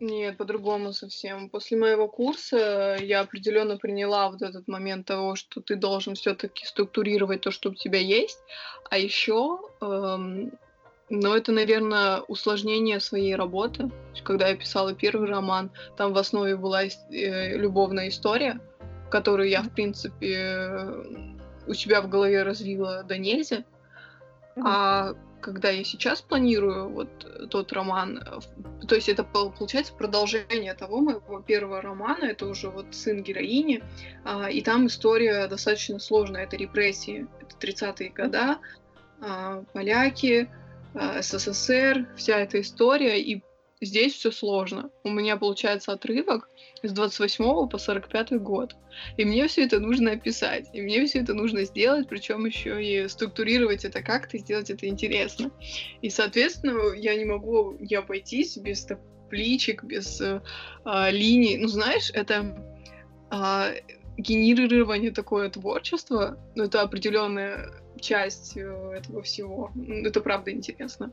[0.00, 1.48] Нет, по-другому совсем.
[1.48, 7.40] После моего курса я определенно приняла вот этот момент того, что ты должен все-таки структурировать
[7.40, 8.38] то, что у тебя есть.
[8.90, 10.52] А еще эм,
[11.08, 13.90] но это, наверное, усложнение своей работы.
[14.24, 18.60] Когда я писала первый роман, там в основе была э, любовная история,
[19.10, 20.80] которую я, в принципе,
[21.66, 23.62] у себя в голове развила до нельзя.
[24.56, 28.20] А когда я сейчас планирую вот тот роман,
[28.88, 33.84] то есть это получается продолжение того моего первого романа, это уже вот сын героини,
[34.24, 38.58] а, и там история достаточно сложная, это репрессии, это 30-е года,
[39.20, 40.65] а, поляки, Э,
[41.20, 43.42] СССР, вся эта история, и
[43.80, 44.90] здесь все сложно.
[45.04, 46.48] У меня получается отрывок
[46.82, 48.74] с 28 по 45 год.
[49.16, 50.68] И мне все это нужно описать.
[50.72, 55.50] И мне все это нужно сделать, причем еще и структурировать это как-то, сделать это интересно.
[56.00, 60.40] И, соответственно, я не могу не обойтись без табличек, без э,
[60.84, 61.58] э, линий.
[61.58, 62.56] Ну, знаешь, это
[63.30, 63.80] э,
[64.16, 69.70] генерирование такое творчество, ну, это определенная часть этого всего.
[70.04, 71.12] Это правда интересно.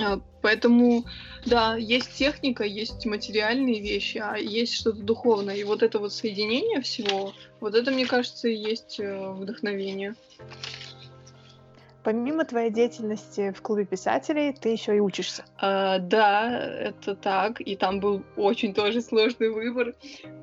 [0.00, 1.04] А, поэтому,
[1.46, 5.56] да, есть техника, есть материальные вещи, а есть что-то духовное.
[5.56, 10.14] И вот это вот соединение всего, вот это, мне кажется, и есть э, вдохновение.
[12.02, 15.44] Помимо твоей деятельности в клубе писателей, ты еще и учишься.
[15.58, 17.60] А, да, это так.
[17.60, 19.94] И там был очень тоже сложный выбор.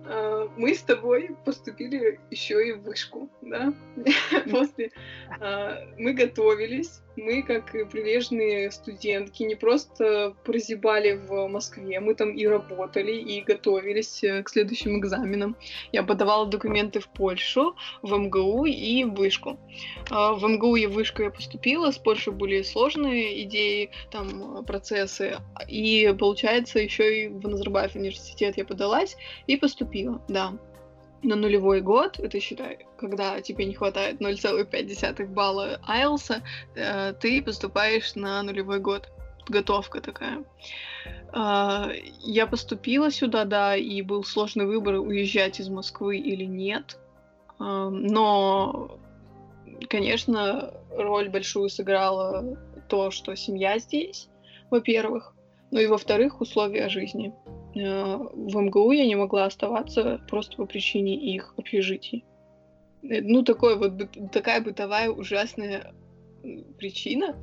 [0.09, 3.73] А, мы с тобой поступили еще и в вышку, да?
[4.51, 4.91] После
[5.39, 12.45] а, мы готовились мы, как прилежные студентки, не просто прозябали в Москве, мы там и
[12.45, 15.55] работали, и готовились э, к следующим экзаменам.
[15.91, 19.59] Я подавала документы в Польшу, в МГУ и в Вышку.
[20.11, 25.37] А, в МГУ и в Вышку я поступила, с Польшей были сложные идеи, там, процессы,
[25.67, 29.17] и, получается, еще и в Назарбаев университет я подалась
[29.47, 29.96] и поступила,
[30.27, 30.53] да
[31.23, 36.41] на нулевой год, это считай, когда тебе не хватает 0,5 балла IELTS,
[36.75, 39.09] э, ты поступаешь на нулевой год.
[39.45, 40.43] Подготовка такая.
[41.33, 46.97] Э, я поступила сюда, да, и был сложный выбор, уезжать из Москвы или нет.
[47.59, 48.99] Э, но,
[49.89, 52.57] конечно, роль большую сыграла
[52.89, 54.29] то, что семья здесь,
[54.69, 55.33] во-первых,
[55.71, 57.33] ну и во-вторых, условия жизни.
[57.77, 62.25] Э, в МГУ я не могла оставаться просто по причине их общежитий.
[63.03, 63.93] Э, ну, такой вот,
[64.31, 65.93] такая бытовая ужасная
[66.77, 67.35] причина.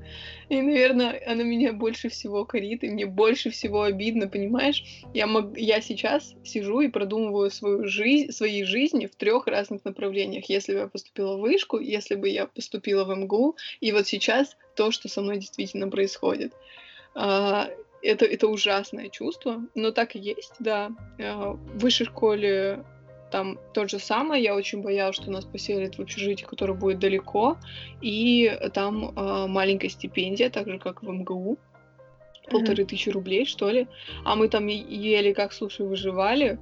[0.49, 4.83] И, наверное, она меня больше всего корит, и мне больше всего обидно, понимаешь?
[5.13, 10.49] Я, мог, я сейчас сижу и продумываю свою жизнь, свои жизни в трех разных направлениях.
[10.49, 14.57] Если бы я поступила в вышку, если бы я поступила в МГУ, и вот сейчас
[14.77, 16.55] то, что со мной действительно происходит.
[17.15, 17.69] А,
[18.05, 20.91] это, это ужасное чувство, но так и есть, да.
[21.19, 22.85] Э, в высшей школе
[23.31, 24.43] там то же самое.
[24.43, 27.57] Я очень боялась, что нас поселят в общежитие, которое будет далеко,
[28.01, 31.59] и там э, маленькая стипендия, так же как в МГУ,
[32.51, 32.87] полторы mm-hmm.
[32.87, 33.89] тысячи рублей, что ли.
[34.25, 36.59] А мы там еле как, слушай, выживали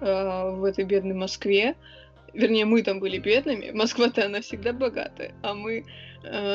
[0.00, 1.76] э, в этой бедной Москве.
[2.32, 3.70] Вернее, мы там были бедными.
[3.70, 5.84] Москва-то она всегда богатая, а мы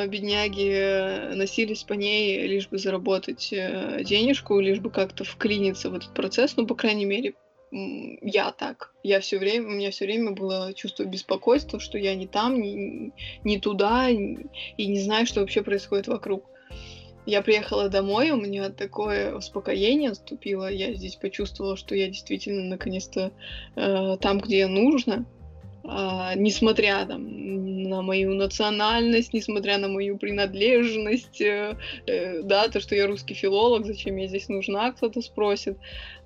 [0.07, 5.95] бедняги э, носились по ней, лишь бы заработать э, денежку, лишь бы как-то вклиниться в
[5.95, 7.33] этот процесс, ну, по крайней мере,
[7.71, 8.93] я так.
[9.03, 13.13] Я все время, у меня все время было чувство беспокойства, что я не там, не,
[13.43, 14.37] не туда, и
[14.77, 16.45] не знаю, что вообще происходит вокруг.
[17.25, 23.31] Я приехала домой, у меня такое успокоение наступило, я здесь почувствовала, что я действительно наконец-то
[23.75, 25.25] э, там, где я нужна,
[25.83, 27.60] а, несмотря там,
[27.91, 31.77] на мою национальность, несмотря на мою принадлежность, э,
[32.07, 35.77] э, да, то, что я русский филолог, зачем я здесь нужна, кто-то спросит,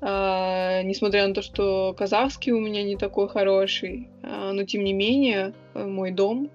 [0.02, 4.94] э, несмотря на то, что казахский у меня не такой хороший, э, но тем не
[4.94, 6.50] менее э, мой дом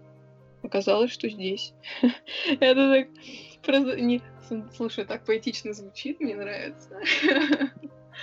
[0.63, 1.75] оказалось, что здесь.
[2.61, 3.09] Это так
[3.63, 4.21] просто не
[4.77, 6.89] слушай, так поэтично звучит, мне нравится.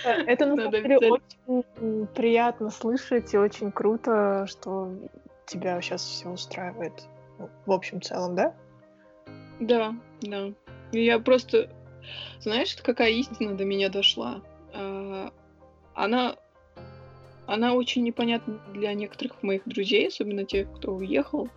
[0.04, 4.92] Это на самом деле очень приятно слышать и очень круто, что
[5.48, 7.08] тебя сейчас все устраивает.
[7.66, 8.54] В общем целом, да?
[9.60, 10.52] Да, да.
[10.92, 11.70] Я просто...
[12.40, 14.42] Знаешь, какая истина до меня дошла?
[14.74, 15.32] А,
[15.94, 16.36] она...
[17.46, 21.48] Она очень непонятна для некоторых моих друзей, особенно тех, кто уехал.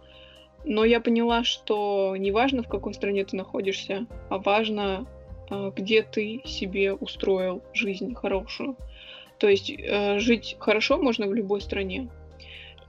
[0.63, 5.05] Но я поняла, что не важно, в какой стране ты находишься, а важно,
[5.49, 8.77] а, где ты себе устроил жизнь хорошую.
[9.37, 12.09] То есть э, жить хорошо можно в любой стране.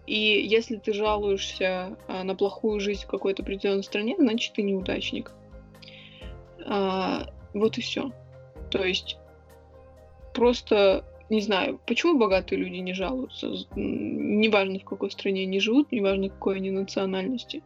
[0.06, 5.32] И если ты жалуешься а, на плохую жизнь в какой-то определенной стране, значит ты неудачник.
[6.66, 8.12] А, вот и все.
[8.70, 9.16] То есть
[10.34, 16.28] просто не знаю, почему богатые люди не жалуются, неважно в какой стране они живут, неважно
[16.28, 17.62] какой они национальности.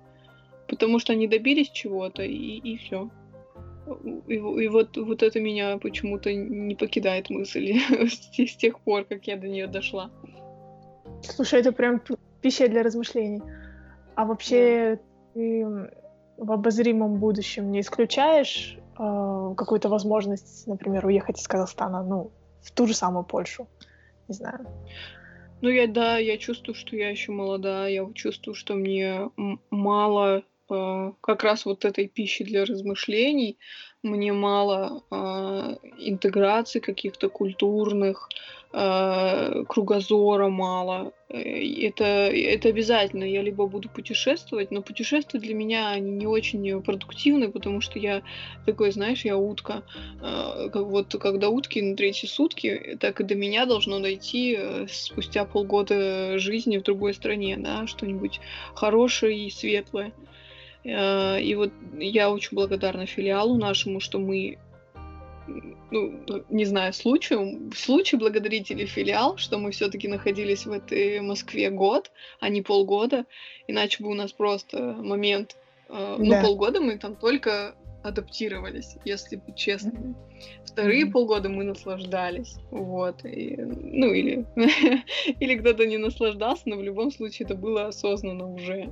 [0.68, 3.10] Потому что они добились чего-то, и, и все.
[4.28, 9.26] И, и вот, вот это меня почему-то не покидает мысль с, с тех пор, как
[9.26, 10.10] я до нее дошла.
[11.22, 12.00] Слушай, это прям
[12.46, 13.42] пища для размышлений.
[14.14, 15.00] А вообще
[15.34, 15.66] ты
[16.36, 22.30] в обозримом будущем не исключаешь э, какую-то возможность, например, уехать из Казахстана, ну,
[22.62, 23.66] в ту же самую Польшу?
[24.28, 24.64] Не знаю.
[25.60, 29.28] Ну, я, да, я чувствую, что я еще молода, я чувствую, что мне
[29.70, 33.58] мало э, как раз вот этой пищи для размышлений,
[34.06, 38.28] мне мало э, интеграции каких-то культурных,
[38.72, 41.12] э, кругозора мало.
[41.28, 43.24] Это, это обязательно.
[43.24, 48.22] Я либо буду путешествовать, но путешествия для меня они не очень продуктивны, потому что я
[48.64, 49.82] такой, знаешь, я утка.
[50.20, 54.86] Э, как вот когда утки на третьи сутки, так и до меня должно дойти э,
[54.88, 58.40] спустя полгода жизни в другой стране, да, что-нибудь
[58.74, 60.12] хорошее и светлое.
[60.86, 64.58] Э, и вот я очень благодарна филиалу нашему, что мы
[65.90, 66.20] ну,
[66.50, 72.10] не знаю, случаю, случай благодарить или филиал, что мы все-таки находились в этой Москве год,
[72.40, 73.24] а не полгода,
[73.68, 75.56] иначе бы у нас просто момент,
[75.88, 76.42] э, ну, да.
[76.42, 80.14] полгода мы там только адаптировались, если быть честными.
[80.64, 81.10] Вторые mm-hmm.
[81.10, 84.46] полгода мы наслаждались, вот, и, ну, или,
[85.40, 88.90] или кто-то не наслаждался, но в любом случае это было осознанно уже.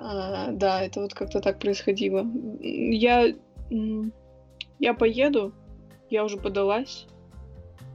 [0.00, 2.26] А, да, это вот как-то так происходило.
[2.60, 3.34] Я,
[4.78, 5.52] я поеду,
[6.08, 7.06] я уже подалась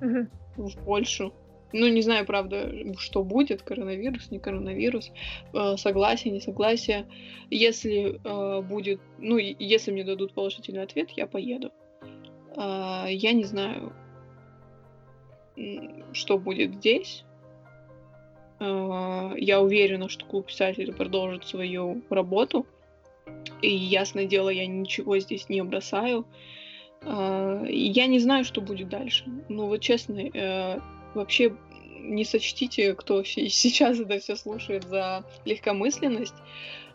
[0.01, 0.27] угу.
[0.57, 1.33] в Польшу.
[1.71, 5.11] Ну, не знаю, правда, что будет, коронавирус, не коронавирус,
[5.53, 7.07] э, согласие, не согласие.
[7.49, 11.71] Если э, будет, ну, если мне дадут положительный ответ, я поеду.
[12.55, 13.91] Э, я не знаю,
[16.11, 17.25] что будет здесь.
[18.63, 22.65] Э, я уверена, что клуб писателей продолжит свою работу.
[23.61, 26.25] И, ясное дело, я ничего здесь не бросаю.
[27.01, 29.25] Э, я не знаю, что будет дальше.
[29.49, 30.79] Ну, вот честно, э,
[31.13, 31.55] вообще
[31.99, 36.35] не сочтите, кто сейчас это все слушает за легкомысленность,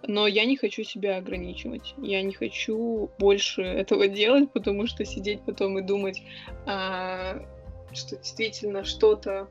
[0.07, 1.95] но я не хочу себя ограничивать.
[1.99, 6.23] Я не хочу больше этого делать, потому что сидеть потом и думать,
[6.65, 9.49] что действительно что-то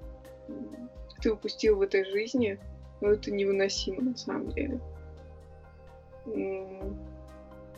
[1.22, 2.60] ты упустил в этой жизни,
[3.02, 4.80] ну, это невыносимо на самом деле.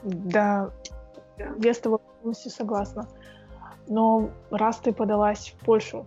[0.04, 0.72] Да,
[1.38, 1.54] да.
[1.62, 3.08] я с тобой полностью согласна.
[3.88, 6.06] Но раз ты подалась в Польшу,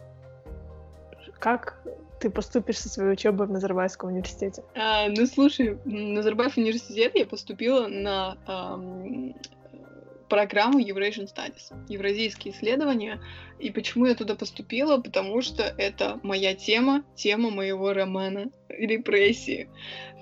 [1.39, 1.83] как
[2.21, 4.63] ты поступишь со своей учебой в Назарбаевском университете?
[4.77, 8.37] А, ну, слушай, в Назарбаев университет я поступила на
[10.33, 13.21] программу Eurasian Studies, евразийские исследования.
[13.59, 14.97] И почему я туда поступила?
[14.97, 19.69] Потому что это моя тема, тема моего романа «Репрессии».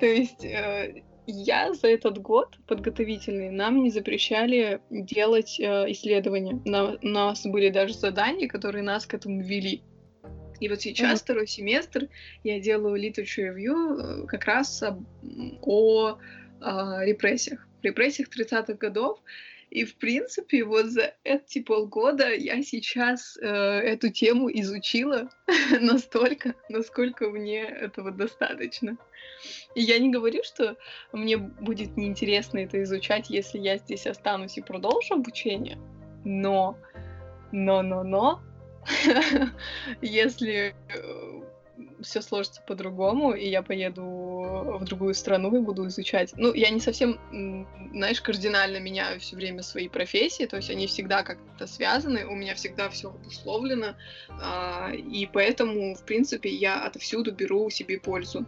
[0.01, 6.61] То есть э, я за этот год подготовительный, нам не запрещали делать э, исследования.
[6.65, 9.81] На, у нас были даже задания, которые нас к этому вели.
[10.59, 11.23] И вот сейчас, mm-hmm.
[11.23, 12.09] второй семестр,
[12.43, 14.99] я делаю literature review э, как раз о,
[15.63, 16.19] о,
[16.61, 17.65] о репрессиях.
[17.85, 19.21] Репрессиях 30-х годов.
[19.71, 25.31] И, в принципе, вот за эти полгода я сейчас э, эту тему изучила
[25.81, 28.97] настолько, насколько мне этого достаточно.
[29.77, 30.77] И я не говорю, что
[31.13, 35.79] мне будет неинтересно это изучать, если я здесь останусь и продолжу обучение.
[36.25, 36.77] Но,
[37.53, 38.43] но, но, но,
[40.03, 41.43] если э,
[42.03, 46.33] все сложится по-другому, и я поеду в другую страну и буду изучать.
[46.37, 47.19] Ну, я не совсем,
[47.93, 52.55] знаешь, кардинально меняю все время свои профессии, то есть они всегда как-то связаны, у меня
[52.55, 53.97] всегда все обусловлено,
[54.29, 58.47] а, и поэтому, в принципе, я отовсюду беру себе пользу.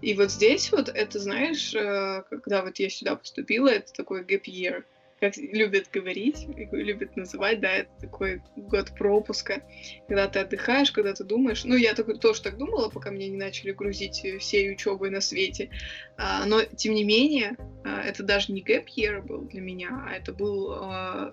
[0.00, 4.44] И вот здесь вот это, знаешь, э, когда вот я сюда поступила, это такой gap
[4.44, 4.84] year.
[5.20, 9.62] Как любят говорить, любят называть, да, это такой год пропуска,
[10.08, 13.36] когда ты отдыхаешь, когда ты думаешь, ну, я так, тоже так думала, пока меня не
[13.36, 15.68] начали грузить всей учебой на свете,
[16.16, 20.14] а, но, тем не менее, а, это даже не gap year был для меня, а
[20.14, 21.32] это был а,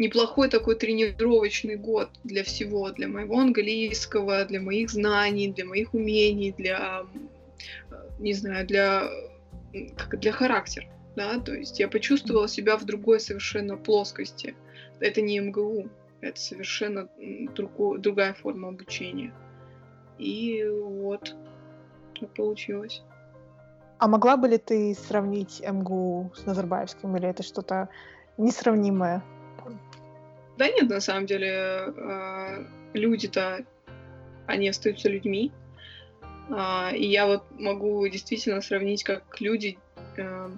[0.00, 6.52] неплохой такой тренировочный год для всего, для моего английского, для моих знаний, для моих умений,
[6.58, 7.06] для,
[8.18, 9.08] не знаю, для,
[9.96, 10.88] как, для характера
[11.18, 14.54] да, то есть я почувствовала себя в другой совершенно плоскости.
[15.00, 15.88] Это не МГУ,
[16.20, 17.08] это совершенно
[17.56, 19.34] другу, другая форма обучения.
[20.16, 21.34] И вот,
[22.18, 23.02] так получилось.
[23.98, 27.88] А могла бы ли ты сравнить МГУ с Назарбаевским, или это что-то
[28.36, 29.24] несравнимое?
[30.56, 33.64] Да нет, на самом деле, а, люди-то,
[34.46, 35.50] они остаются людьми.
[36.50, 39.78] А, и я вот могу действительно сравнить, как люди
[40.16, 40.52] а,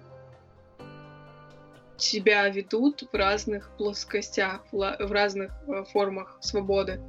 [2.03, 7.01] себя ведут в разных плоскостях, в разных э, формах свободы.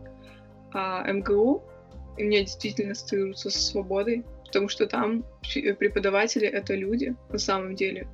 [0.74, 1.64] А МГУ
[2.18, 5.24] у меня действительно ассоциируется со свободой, потому что там
[5.80, 8.08] преподаватели— это люди на самом деле.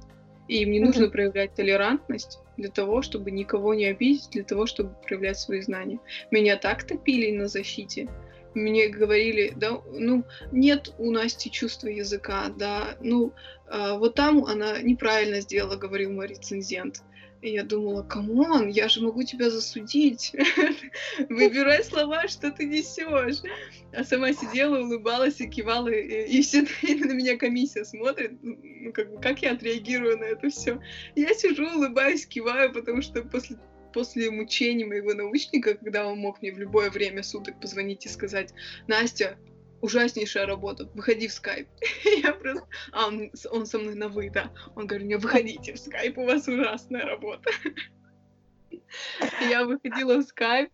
[0.48, 1.12] И им не нужно mm-hmm.
[1.12, 6.00] проявлять толерантность для того, чтобы никого не обидеть, для того, чтобы проявлять свои знания.
[6.32, 8.08] Меня так топили на защите,
[8.54, 13.34] мне говорили, да, ну, нет у Насти чувства языка, да, ну,
[13.68, 17.04] э, вот там она неправильно сделала, говорил мой рецензент.
[17.42, 20.34] И я думала, come on, я же могу тебя засудить.
[21.30, 23.42] Выбирай слова, что ты несешь.
[23.94, 29.12] А сама сидела, улыбалась и кивала, и, и все на меня комиссия смотрит, ну, как,
[29.12, 30.82] бы, как я отреагирую на это все.
[31.16, 33.58] Я сижу, улыбаюсь, киваю, потому что после
[33.98, 38.54] после мучений моего научника, когда он мог мне в любое время суток позвонить и сказать,
[38.86, 39.40] Настя,
[39.82, 41.68] ужаснейшая работа, выходи в скайп.
[42.22, 42.68] Я просто...
[42.92, 44.54] А, он, он со мной на вы, да.
[44.76, 47.50] Он говорит мне, выходите в скайп, у вас ужасная работа.
[49.50, 50.70] Я выходила в скайп,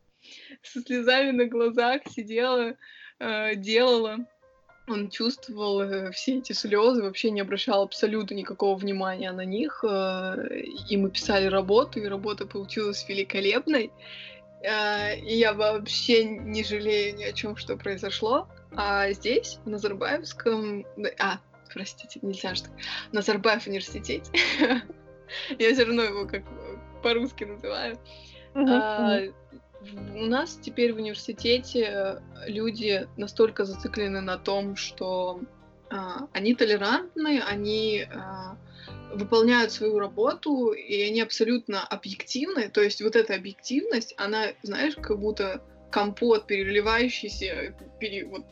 [0.62, 2.76] со слезами на глазах сидела,
[3.20, 4.18] э, делала
[4.88, 9.84] он чувствовал э, все эти слезы, вообще не обращал абсолютно никакого внимания на них.
[9.88, 10.36] Э,
[10.90, 13.92] и мы писали работу, и работа получилась великолепной.
[14.62, 18.48] Э, и я вообще не жалею ни о чем, что произошло.
[18.76, 20.86] А здесь, в Назарбаевском...
[21.20, 21.40] А,
[21.72, 22.70] простите, нельзя что...
[23.12, 24.30] Назарбаев университете.
[25.58, 26.44] Я все равно его как
[27.02, 27.98] по-русски называю
[30.16, 35.42] у нас теперь в университете люди настолько зациклены на том, что
[35.90, 38.58] а, они толерантны, они а,
[39.14, 42.70] выполняют свою работу, и они абсолютно объективны.
[42.70, 45.62] То есть вот эта объективность, она, знаешь, как будто
[45.92, 48.46] компот, переливающийся, пере, вот,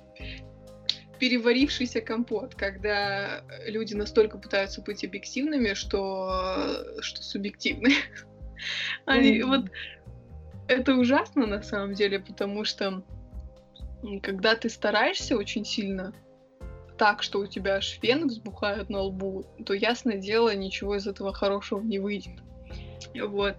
[1.19, 7.91] переварившийся компот, когда люди настолько пытаются быть объективными, что, что субъективны.
[9.05, 9.65] Они, вот
[10.71, 13.03] это ужасно на самом деле, потому что
[14.23, 16.13] когда ты стараешься очень сильно
[16.97, 21.33] так, что у тебя аж вены взбухают на лбу, то, ясное дело, ничего из этого
[21.33, 22.39] хорошего не выйдет.
[23.15, 23.55] Вот.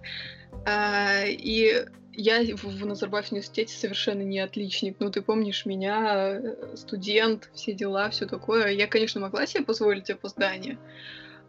[0.65, 4.97] А, и я в, Назарбаев университете совершенно не отличник.
[4.99, 8.67] Ну, ты помнишь меня, э, студент, все дела, все такое.
[8.69, 10.77] Я, конечно, могла себе позволить опоздание,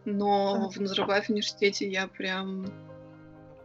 [0.03, 2.65] но в Назарбаев университете я прям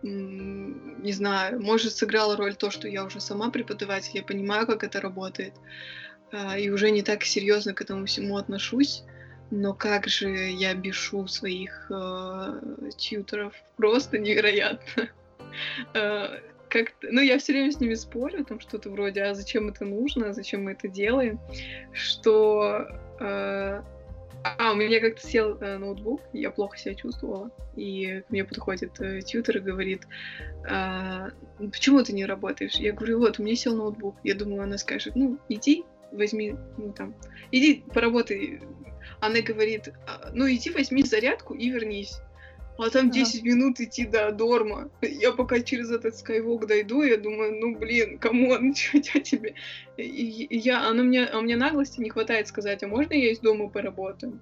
[0.02, 5.00] не знаю, может, сыграла роль то, что я уже сама преподаватель, я понимаю, как это
[5.00, 5.54] работает,
[6.32, 9.02] а, и уже не так серьезно к этому всему отношусь,
[9.50, 12.60] но как же я бешу своих э,
[12.96, 15.08] тьютеров, просто невероятно.
[15.94, 16.38] Э,
[16.68, 20.32] как ну, я все время с ними спорю, там что-то вроде, а зачем это нужно,
[20.32, 21.40] зачем мы это делаем,
[21.92, 22.86] что
[23.18, 23.82] э,
[24.42, 29.20] а, у меня как-то сел э, ноутбук, я плохо себя чувствовала, и мне подходит э,
[29.20, 30.06] тьютер и говорит,
[30.68, 32.74] а, почему ты не работаешь?
[32.74, 34.16] Я говорю, вот, у меня сел ноутбук.
[34.24, 37.14] Я думала, она скажет, ну, иди, возьми, ну, там,
[37.50, 38.60] иди поработай.
[39.20, 42.20] Она говорит, «А, ну, иди возьми зарядку и вернись
[42.82, 44.90] а там 10 минут идти до dorm а.
[45.02, 49.54] Я пока через этот skywalk дойду, я думаю, ну блин, come on, что я тебе?
[49.96, 53.68] И, я, она мне, а мне наглости не хватает сказать, а можно я из дома
[53.68, 54.40] поработаю?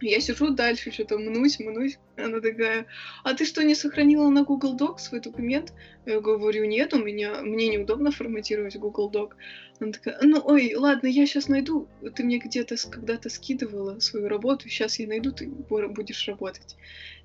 [0.00, 1.98] Я сижу дальше, что-то мнусь, мнусь.
[2.16, 2.86] Она такая,
[3.22, 5.72] а ты что, не сохранила на Google Doc свой документ?
[6.06, 9.32] Я говорю, нет, у меня, мне неудобно форматировать Google Doc.
[9.80, 11.88] Она такая, ну, ой, ладно, я сейчас найду.
[12.14, 16.76] Ты мне где-то когда-то скидывала свою работу, сейчас я найду, ты будешь работать.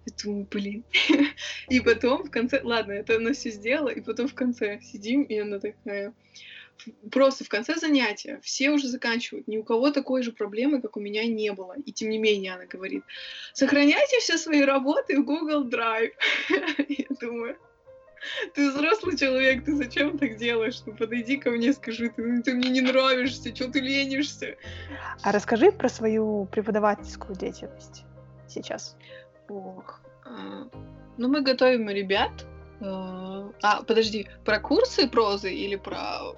[0.06, 0.84] Я думаю, блин.
[1.70, 5.38] И потом в конце, ладно, это она все сделала, и потом в конце сидим, и
[5.38, 6.14] она такая,
[7.12, 9.48] просто в конце занятия все уже заканчивают.
[9.48, 11.76] Ни у кого такой же проблемы, как у меня, не было.
[11.86, 13.04] И тем не менее она говорит,
[13.54, 16.14] сохраняйте все свои работы в Google Drive.
[16.88, 17.58] Я думаю,
[18.54, 20.82] ты взрослый человек, ты зачем так делаешь?
[20.86, 24.56] Ну подойди ко мне, скажи, ты, ты мне не нравишься, что ты ленишься?
[25.24, 28.04] А расскажи про свою преподавательскую деятельность
[28.48, 28.96] сейчас.
[29.48, 30.68] Ох, а,
[31.18, 32.46] ну мы готовим ребят.
[32.82, 36.34] А, а подожди, про курсы прозы или про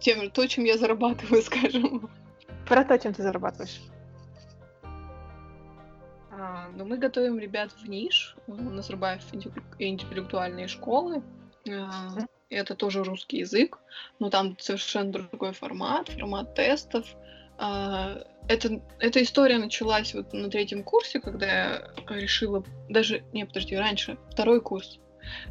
[0.00, 2.10] тем, то, чем я зарабатываю, скажем?
[2.66, 3.80] Про то, чем ты зарабатываешь.
[6.30, 9.22] А, ну, мы готовим ребят в НИШ, Назарбаев
[9.78, 11.22] интеллектуальные школы.
[11.70, 12.08] А,
[12.50, 13.78] это тоже русский язык,
[14.18, 17.06] но там совершенно другой формат, формат тестов.
[17.58, 23.76] А, это, эта история началась вот на третьем курсе, когда я решила, даже, не, подожди,
[23.76, 24.98] раньше, второй курс.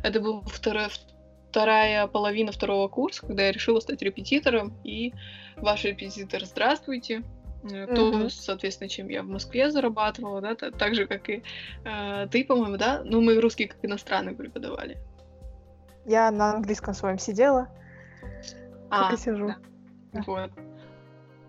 [0.04, 0.88] Это был второй,
[1.54, 5.14] вторая половина второго курса, когда я решила стать репетитором, и
[5.56, 7.22] ваш репетитор, здравствуйте,
[7.62, 7.94] mm-hmm.
[7.94, 11.44] то, соответственно, чем я в Москве зарабатывала, да, так же, как и
[11.86, 13.04] э, ты, по-моему, да?
[13.06, 14.98] Ну, мы русский как иностранный преподавали.
[16.08, 17.70] Я на английском своем сидела,
[18.90, 19.54] а, и сижу.
[20.12, 20.24] Да.
[20.26, 20.52] Вот.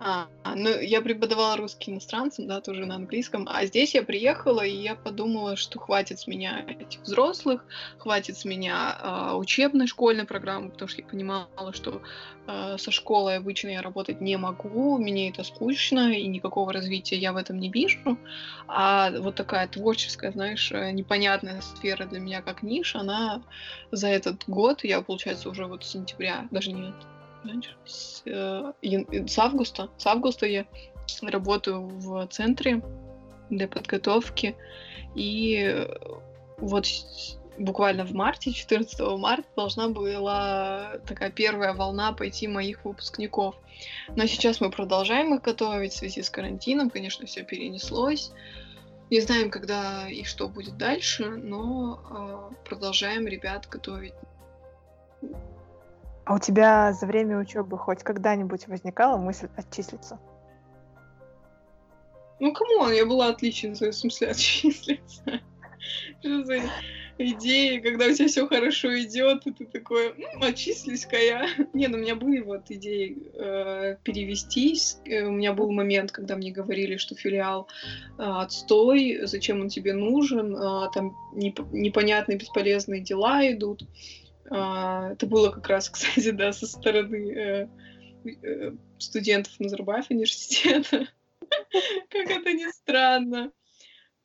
[0.00, 3.48] А, ну, я преподавала русский иностранцам, да, тоже на английском.
[3.50, 7.64] А здесь я приехала, и я подумала, что хватит с меня этих взрослых,
[7.98, 12.02] хватит с меня э, учебной школьной программы, потому что я понимала, что
[12.46, 17.32] э, со школой обычно я работать не могу, мне это скучно, и никакого развития я
[17.32, 18.18] в этом не вижу.
[18.66, 23.42] А вот такая творческая, знаешь, э, непонятная сфера для меня как ниша, она
[23.90, 26.94] за этот год, я, получается, уже вот с сентября, даже нет,
[27.84, 28.72] с, э,
[29.26, 29.88] с августа.
[29.96, 30.66] С августа я
[31.22, 32.82] работаю в центре
[33.50, 34.56] для подготовки.
[35.14, 35.86] И
[36.58, 36.86] вот
[37.58, 43.56] буквально в марте, 14 марта, должна была такая первая волна пойти моих выпускников.
[44.16, 46.90] Но сейчас мы продолжаем их готовить в связи с карантином.
[46.90, 48.32] Конечно, все перенеслось.
[49.10, 54.14] Не знаем, когда и что будет дальше, но э, продолжаем ребят готовить
[56.24, 60.18] а у тебя за время учебы хоть когда-нибудь возникала мысль отчислиться?
[62.40, 65.40] Ну, кому я была отличницей, в смысле, отчислиться.
[66.20, 66.60] Что за
[67.18, 71.46] идеи, когда у тебя все хорошо идет, и ты такой, ну, отчислюсь-ка я.
[71.72, 74.98] Не, ну, у меня были вот идеи э, перевестись.
[75.04, 77.68] Э, у меня был момент, когда мне говорили, что филиал
[78.18, 83.84] э, отстой, зачем он тебе нужен, э, там неп- непонятные бесполезные дела идут.
[84.50, 87.68] А, это было как раз, кстати, да, со стороны э,
[88.42, 91.08] э, студентов Назарбаев университета.
[92.10, 93.52] Как это ни странно.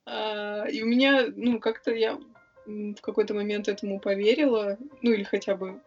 [0.05, 2.19] А, и у меня, ну, как-то я
[2.65, 5.81] в какой-то момент этому поверила, ну, или хотя бы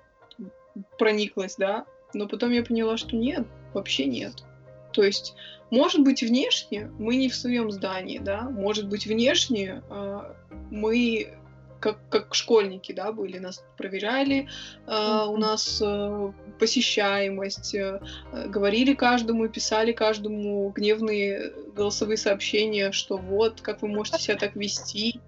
[0.99, 4.45] прониклась, да, но потом я поняла, что нет, вообще нет.
[4.93, 5.35] То есть,
[5.71, 10.35] может быть, внешне мы не в своем здании, да, может быть, внешне э,
[10.71, 11.35] мы
[11.83, 14.49] как, как школьники, да, были, нас проверяли,
[14.87, 18.01] э, у нас э, посещаемость, э,
[18.47, 25.21] говорили каждому, писали каждому гневные голосовые сообщения, что вот, как вы можете себя так вести,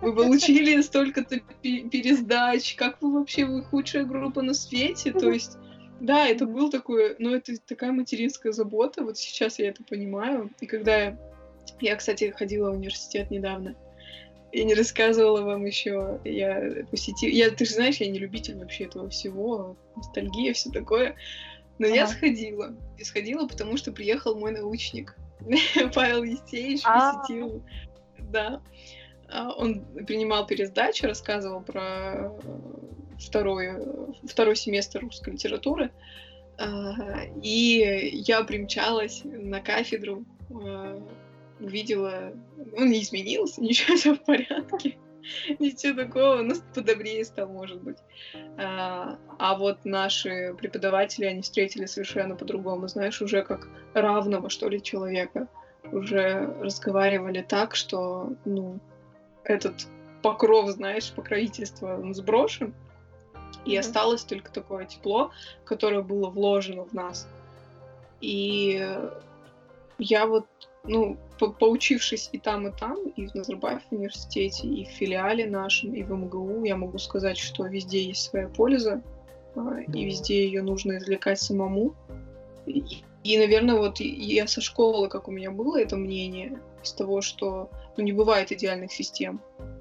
[0.00, 5.58] вы получили столько-то пересдач, как вы вообще, вы худшая группа на свете, то есть
[5.98, 10.50] да, это был такой, ну, это такая материнская забота, вот сейчас я это понимаю.
[10.60, 11.18] И когда я,
[11.80, 13.74] я, кстати, ходила в университет недавно,
[14.52, 16.20] я не рассказывала вам еще.
[16.24, 17.30] Я посетила...
[17.30, 19.76] Я, ты же знаешь, я не любитель вообще этого всего.
[19.96, 21.16] Ностальгия, все такое.
[21.78, 21.96] Но ага.
[21.96, 22.74] я сходила.
[22.98, 25.16] И сходила, потому что приехал мой научник.
[25.94, 27.14] Павел Естеевич а.
[27.18, 27.62] посетил.
[28.18, 28.60] Да.
[29.28, 32.32] А, он принимал пересдачу, рассказывал про
[33.18, 33.70] второй,
[34.24, 35.90] второй семестр русской литературы.
[36.58, 40.24] А, и я примчалась на кафедру
[41.60, 42.32] увидела,
[42.76, 44.98] он не изменился, ничего, все в порядке.
[45.58, 47.98] Ничего такого, ну, подобрее стал, может быть.
[48.56, 54.82] А, а вот наши преподаватели, они встретили совершенно по-другому, знаешь, уже как равного, что ли,
[54.82, 55.46] человека.
[55.92, 58.80] Уже разговаривали так, что, ну,
[59.44, 59.86] этот
[60.22, 62.74] покров, знаешь, покровительства, он сброшен,
[63.64, 65.32] и осталось только такое тепло,
[65.64, 67.28] которое было вложено в нас.
[68.20, 68.86] И
[69.98, 70.46] я вот
[70.84, 75.94] ну, по поучившись и там, и там, и в Назарбаев университете, и в филиале нашем,
[75.94, 79.02] и в МГУ, я могу сказать, что везде есть своя польза,
[79.56, 81.94] а, и везде ее нужно извлекать самому.
[82.66, 82.82] И,
[83.24, 87.70] и, наверное, вот я со школы, как у меня было это мнение, из того, что
[87.96, 89.40] ну, не бывает идеальных систем.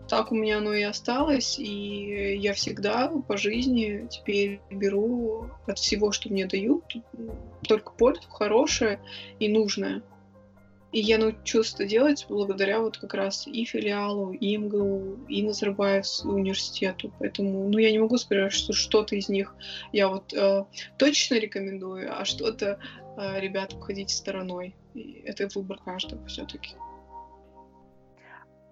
[0.10, 6.12] так у меня оно и осталось, и я всегда по жизни теперь беру от всего,
[6.12, 6.84] что мне дают,
[7.68, 9.00] только пользу, хорошее
[9.40, 10.02] и нужное.
[10.92, 16.06] И я научилась это делать благодаря вот как раз и филиалу, и МГУ, и Назарбаев
[16.24, 17.14] университету.
[17.20, 19.56] Поэтому, ну, я не могу сказать, что что-то из них
[19.92, 20.66] я вот э,
[20.98, 22.80] точно рекомендую, а что-то
[23.18, 24.76] э, ребят обходить стороной.
[24.96, 26.76] И это выбор каждого все-таки.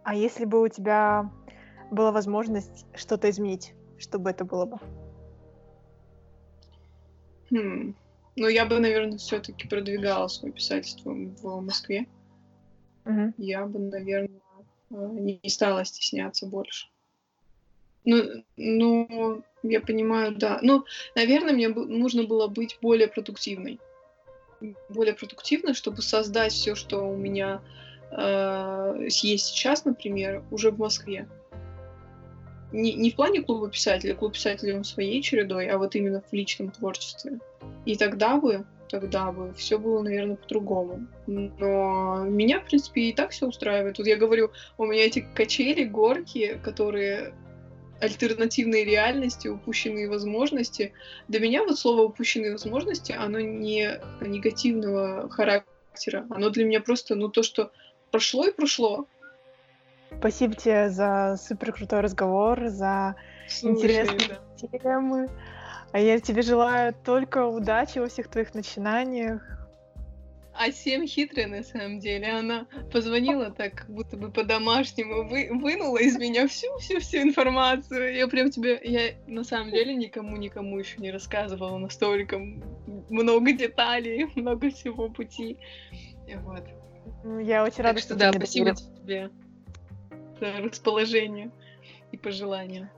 [0.03, 1.31] А если бы у тебя
[1.91, 4.79] была возможность что-то изменить, что бы это было бы?
[7.51, 7.95] Хм.
[8.37, 12.05] Ну, я бы, наверное, все-таки продвигала свое писательство в Москве.
[13.03, 13.33] Угу.
[13.39, 14.39] Я бы, наверное,
[14.91, 16.87] не стала стесняться больше.
[18.05, 20.59] Ну, ну, я понимаю, да.
[20.61, 20.85] Ну,
[21.15, 23.79] наверное, мне нужно было быть более продуктивной.
[24.87, 27.61] Более продуктивной, чтобы создать все, что у меня
[28.11, 31.27] э, есть сейчас, например, уже в Москве.
[32.71, 36.31] Не, не в плане клуба писателей, клуб писателей он своей чередой, а вот именно в
[36.33, 37.39] личном творчестве.
[37.85, 41.07] И тогда бы, тогда бы все было, наверное, по-другому.
[41.25, 43.97] Но меня, в принципе, и так все устраивает.
[43.97, 47.33] Тут я говорю, у меня эти качели, горки, которые
[47.99, 50.93] альтернативные реальности, упущенные возможности.
[51.27, 56.25] Для меня вот слово упущенные возможности, оно не негативного характера.
[56.29, 57.71] Оно для меня просто, ну, то, что
[58.11, 59.07] прошло и прошло.
[60.19, 63.15] Спасибо тебе за супер крутой разговор, за
[63.47, 64.79] Слушай, интересные да.
[64.79, 65.29] темы.
[65.91, 69.41] А я тебе желаю только удачи во всех твоих начинаниях.
[70.59, 72.27] А Сем хитрая на самом деле.
[72.31, 78.15] Она позвонила так, как будто бы по-домашнему, вы, вынула из меня всю-всю-всю информацию.
[78.15, 78.79] Я прям тебе...
[78.83, 82.39] Я на самом деле никому-никому еще не рассказывала настолько
[83.09, 85.57] много деталей, много всего пути.
[86.43, 86.63] Вот.
[87.23, 89.29] Ну, я очень рада, так что, что да, спасибо тебе
[90.39, 91.51] за расположение
[92.11, 92.91] и пожелания.